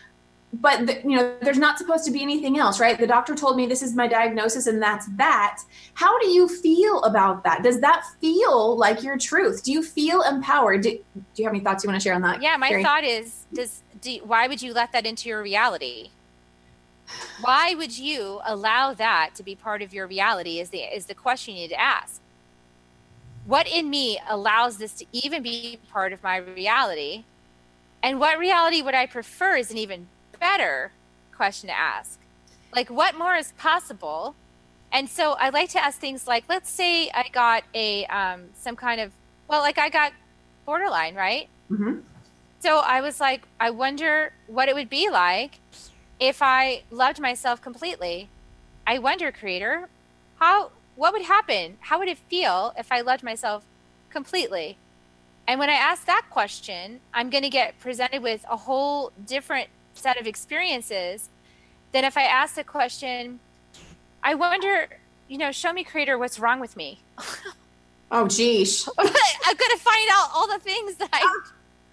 [0.54, 3.00] but the, you know there's not supposed to be anything else right?
[3.00, 5.60] The doctor told me this is my diagnosis and that's that.
[5.94, 7.64] How do you feel about that?
[7.64, 9.64] Does that feel like your truth?
[9.64, 10.82] Do you feel empowered?
[10.82, 12.84] Do, do you have any thoughts you want to share on that yeah my Kerri?
[12.84, 16.10] thought is does do, why would you let that into your reality?
[17.42, 21.16] Why would you allow that to be part of your reality is the is the
[21.16, 22.20] question you need to ask.
[23.46, 27.24] What in me allows this to even be part of my reality?
[28.04, 30.08] And what reality would i prefer is an even
[30.42, 30.92] better
[31.34, 32.20] question to ask.
[32.76, 34.36] Like, what more is possible?
[34.92, 38.76] And so I like to ask things like, let's say I got a um, some
[38.76, 39.14] kind of
[39.48, 40.12] well, like I got
[40.66, 41.48] borderline, right?
[41.70, 42.00] Mm-hmm.
[42.60, 45.60] So I was like, I wonder what it would be like
[46.20, 48.30] if I loved myself completely.
[48.86, 49.90] I wonder, creator,
[50.40, 51.78] how what would happen?
[51.82, 53.64] How would it feel if I loved myself
[54.10, 54.78] completely?
[55.48, 59.70] And when I ask that question, I'm going to get presented with a whole different
[59.94, 61.30] set of experiences,
[61.92, 63.40] then if I ask the question,
[64.24, 64.88] I wonder,
[65.28, 67.00] you know, show me, creator, what's wrong with me?
[68.12, 68.88] oh, geez.
[68.98, 71.42] I'm to find out all the things that I,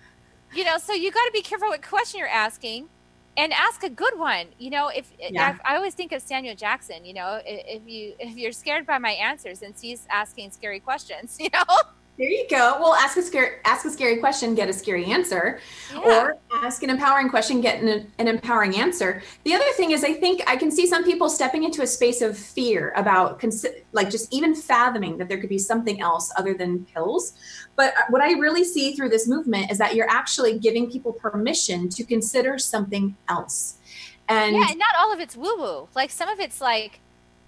[0.54, 2.88] you know, so you got to be careful what question you're asking
[3.36, 4.46] and ask a good one.
[4.58, 5.56] You know, if yeah.
[5.64, 8.98] I, I, always think of Samuel Jackson, you know, if you, if you're scared by
[8.98, 11.64] my answers, then he's asking scary questions, you know?
[12.18, 12.78] There you go.
[12.80, 15.60] Well, ask a scary ask a scary question, get a scary answer,
[15.92, 16.24] yeah.
[16.24, 19.22] or ask an empowering question, get an, an empowering answer.
[19.44, 22.20] The other thing is, I think I can see some people stepping into a space
[22.20, 23.40] of fear about
[23.92, 27.34] like just even fathoming that there could be something else other than pills.
[27.76, 31.12] But uh, what I really see through this movement is that you're actually giving people
[31.12, 33.76] permission to consider something else.
[34.28, 35.88] And yeah, and not all of it's woo woo.
[35.94, 36.98] Like some of it's like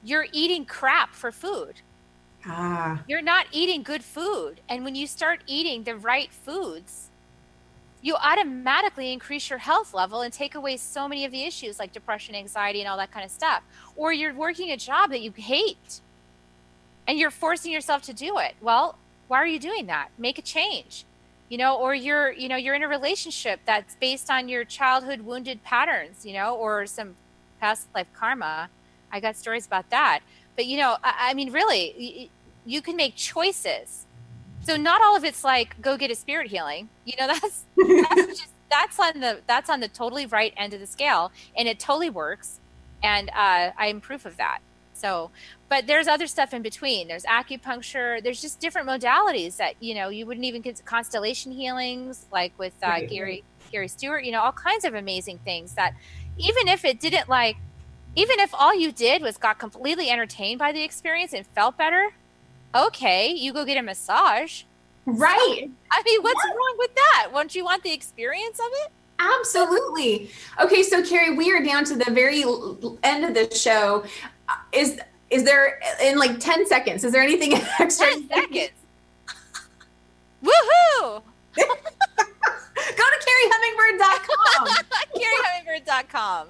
[0.04, 1.82] you're eating crap for food
[2.46, 3.02] Ah.
[3.06, 4.60] You're not eating good food.
[4.68, 7.08] And when you start eating the right foods,
[8.02, 11.92] you automatically increase your health level and take away so many of the issues like
[11.92, 13.62] depression, anxiety, and all that kind of stuff.
[13.94, 16.00] Or you're working a job that you hate
[17.06, 18.54] and you're forcing yourself to do it.
[18.60, 18.96] Well,
[19.28, 20.08] why are you doing that?
[20.16, 21.04] Make a change.
[21.50, 25.22] You know, or you're, you know, you're in a relationship that's based on your childhood
[25.22, 27.16] wounded patterns, you know, or some
[27.60, 28.70] past life karma.
[29.12, 30.20] I got stories about that
[30.56, 32.30] but you know, I, I mean, really,
[32.64, 34.06] you can make choices.
[34.62, 36.88] So not all of it's like go get a spirit healing.
[37.04, 40.80] You know, that's that's just that's on the that's on the totally right end of
[40.80, 42.60] the scale, and it totally works.
[43.02, 44.60] And uh, I am proof of that.
[44.92, 45.30] So,
[45.70, 47.08] but there's other stuff in between.
[47.08, 48.22] There's acupuncture.
[48.22, 52.74] There's just different modalities that you know you wouldn't even get constellation healings, like with
[52.82, 53.42] uh, Gary
[53.72, 54.24] Gary Stewart.
[54.24, 55.94] You know, all kinds of amazing things that
[56.36, 57.56] even if it didn't like
[58.16, 62.10] even if all you did was got completely entertained by the experience and felt better,
[62.74, 64.62] okay, you go get a massage.
[65.06, 65.64] Right.
[65.64, 66.50] So, I mean, what's yeah.
[66.50, 67.30] wrong with that?
[67.32, 68.92] Won't you want the experience of it?
[69.18, 70.30] Absolutely.
[70.60, 72.42] Okay, so Kerri, we are down to the very
[73.02, 74.04] end of the show.
[74.48, 74.98] Uh, is
[75.28, 77.04] is there in like 10 seconds?
[77.04, 78.06] Is there anything extra?
[78.06, 78.70] 10 seconds.
[80.42, 81.22] Woohoo!
[83.40, 84.68] KerriHummingbird.com.
[85.16, 86.48] kerriHummingbird.com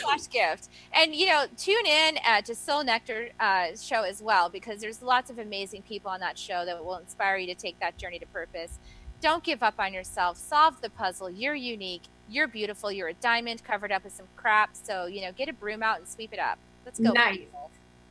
[0.00, 0.68] slash gift.
[0.92, 5.02] And, you know, tune in uh, to Soul Nectar uh, show as well because there's
[5.02, 8.18] lots of amazing people on that show that will inspire you to take that journey
[8.18, 8.78] to purpose.
[9.20, 10.36] Don't give up on yourself.
[10.38, 11.28] Solve the puzzle.
[11.28, 12.02] You're unique.
[12.28, 12.90] You're beautiful.
[12.90, 14.70] You're a diamond covered up with some crap.
[14.72, 16.58] So, you know, get a broom out and sweep it up.
[16.84, 17.12] Let's go.
[17.12, 17.40] Nice.
[17.52, 17.68] Oh,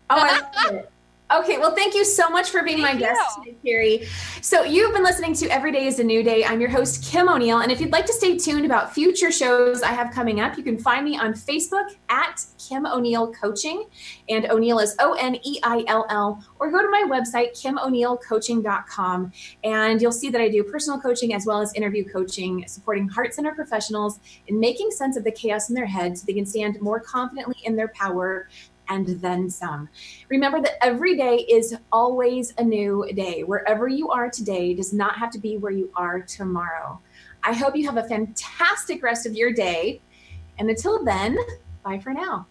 [0.10, 0.92] I love it.
[1.32, 4.44] Okay, well, thank you so much for being thank my guest today, Kerri.
[4.44, 6.44] So, you've been listening to Every Day is a New Day.
[6.44, 7.60] I'm your host, Kim O'Neill.
[7.60, 10.64] And if you'd like to stay tuned about future shows I have coming up, you
[10.64, 13.86] can find me on Facebook at Kim O'Neill Coaching.
[14.28, 16.44] And O'Neill is O N E I L L.
[16.60, 19.32] Or go to my website, kimo'neillcoaching.com.
[19.64, 23.36] And you'll see that I do personal coaching as well as interview coaching, supporting heart
[23.36, 26.82] center professionals in making sense of the chaos in their heads so they can stand
[26.82, 28.48] more confidently in their power
[28.90, 29.88] and then some.
[30.30, 33.44] Remember that every day is always a new day.
[33.44, 37.00] Wherever you are today does not have to be where you are tomorrow.
[37.44, 40.02] I hope you have a fantastic rest of your day.
[40.58, 41.38] And until then,
[41.84, 42.48] bye for now.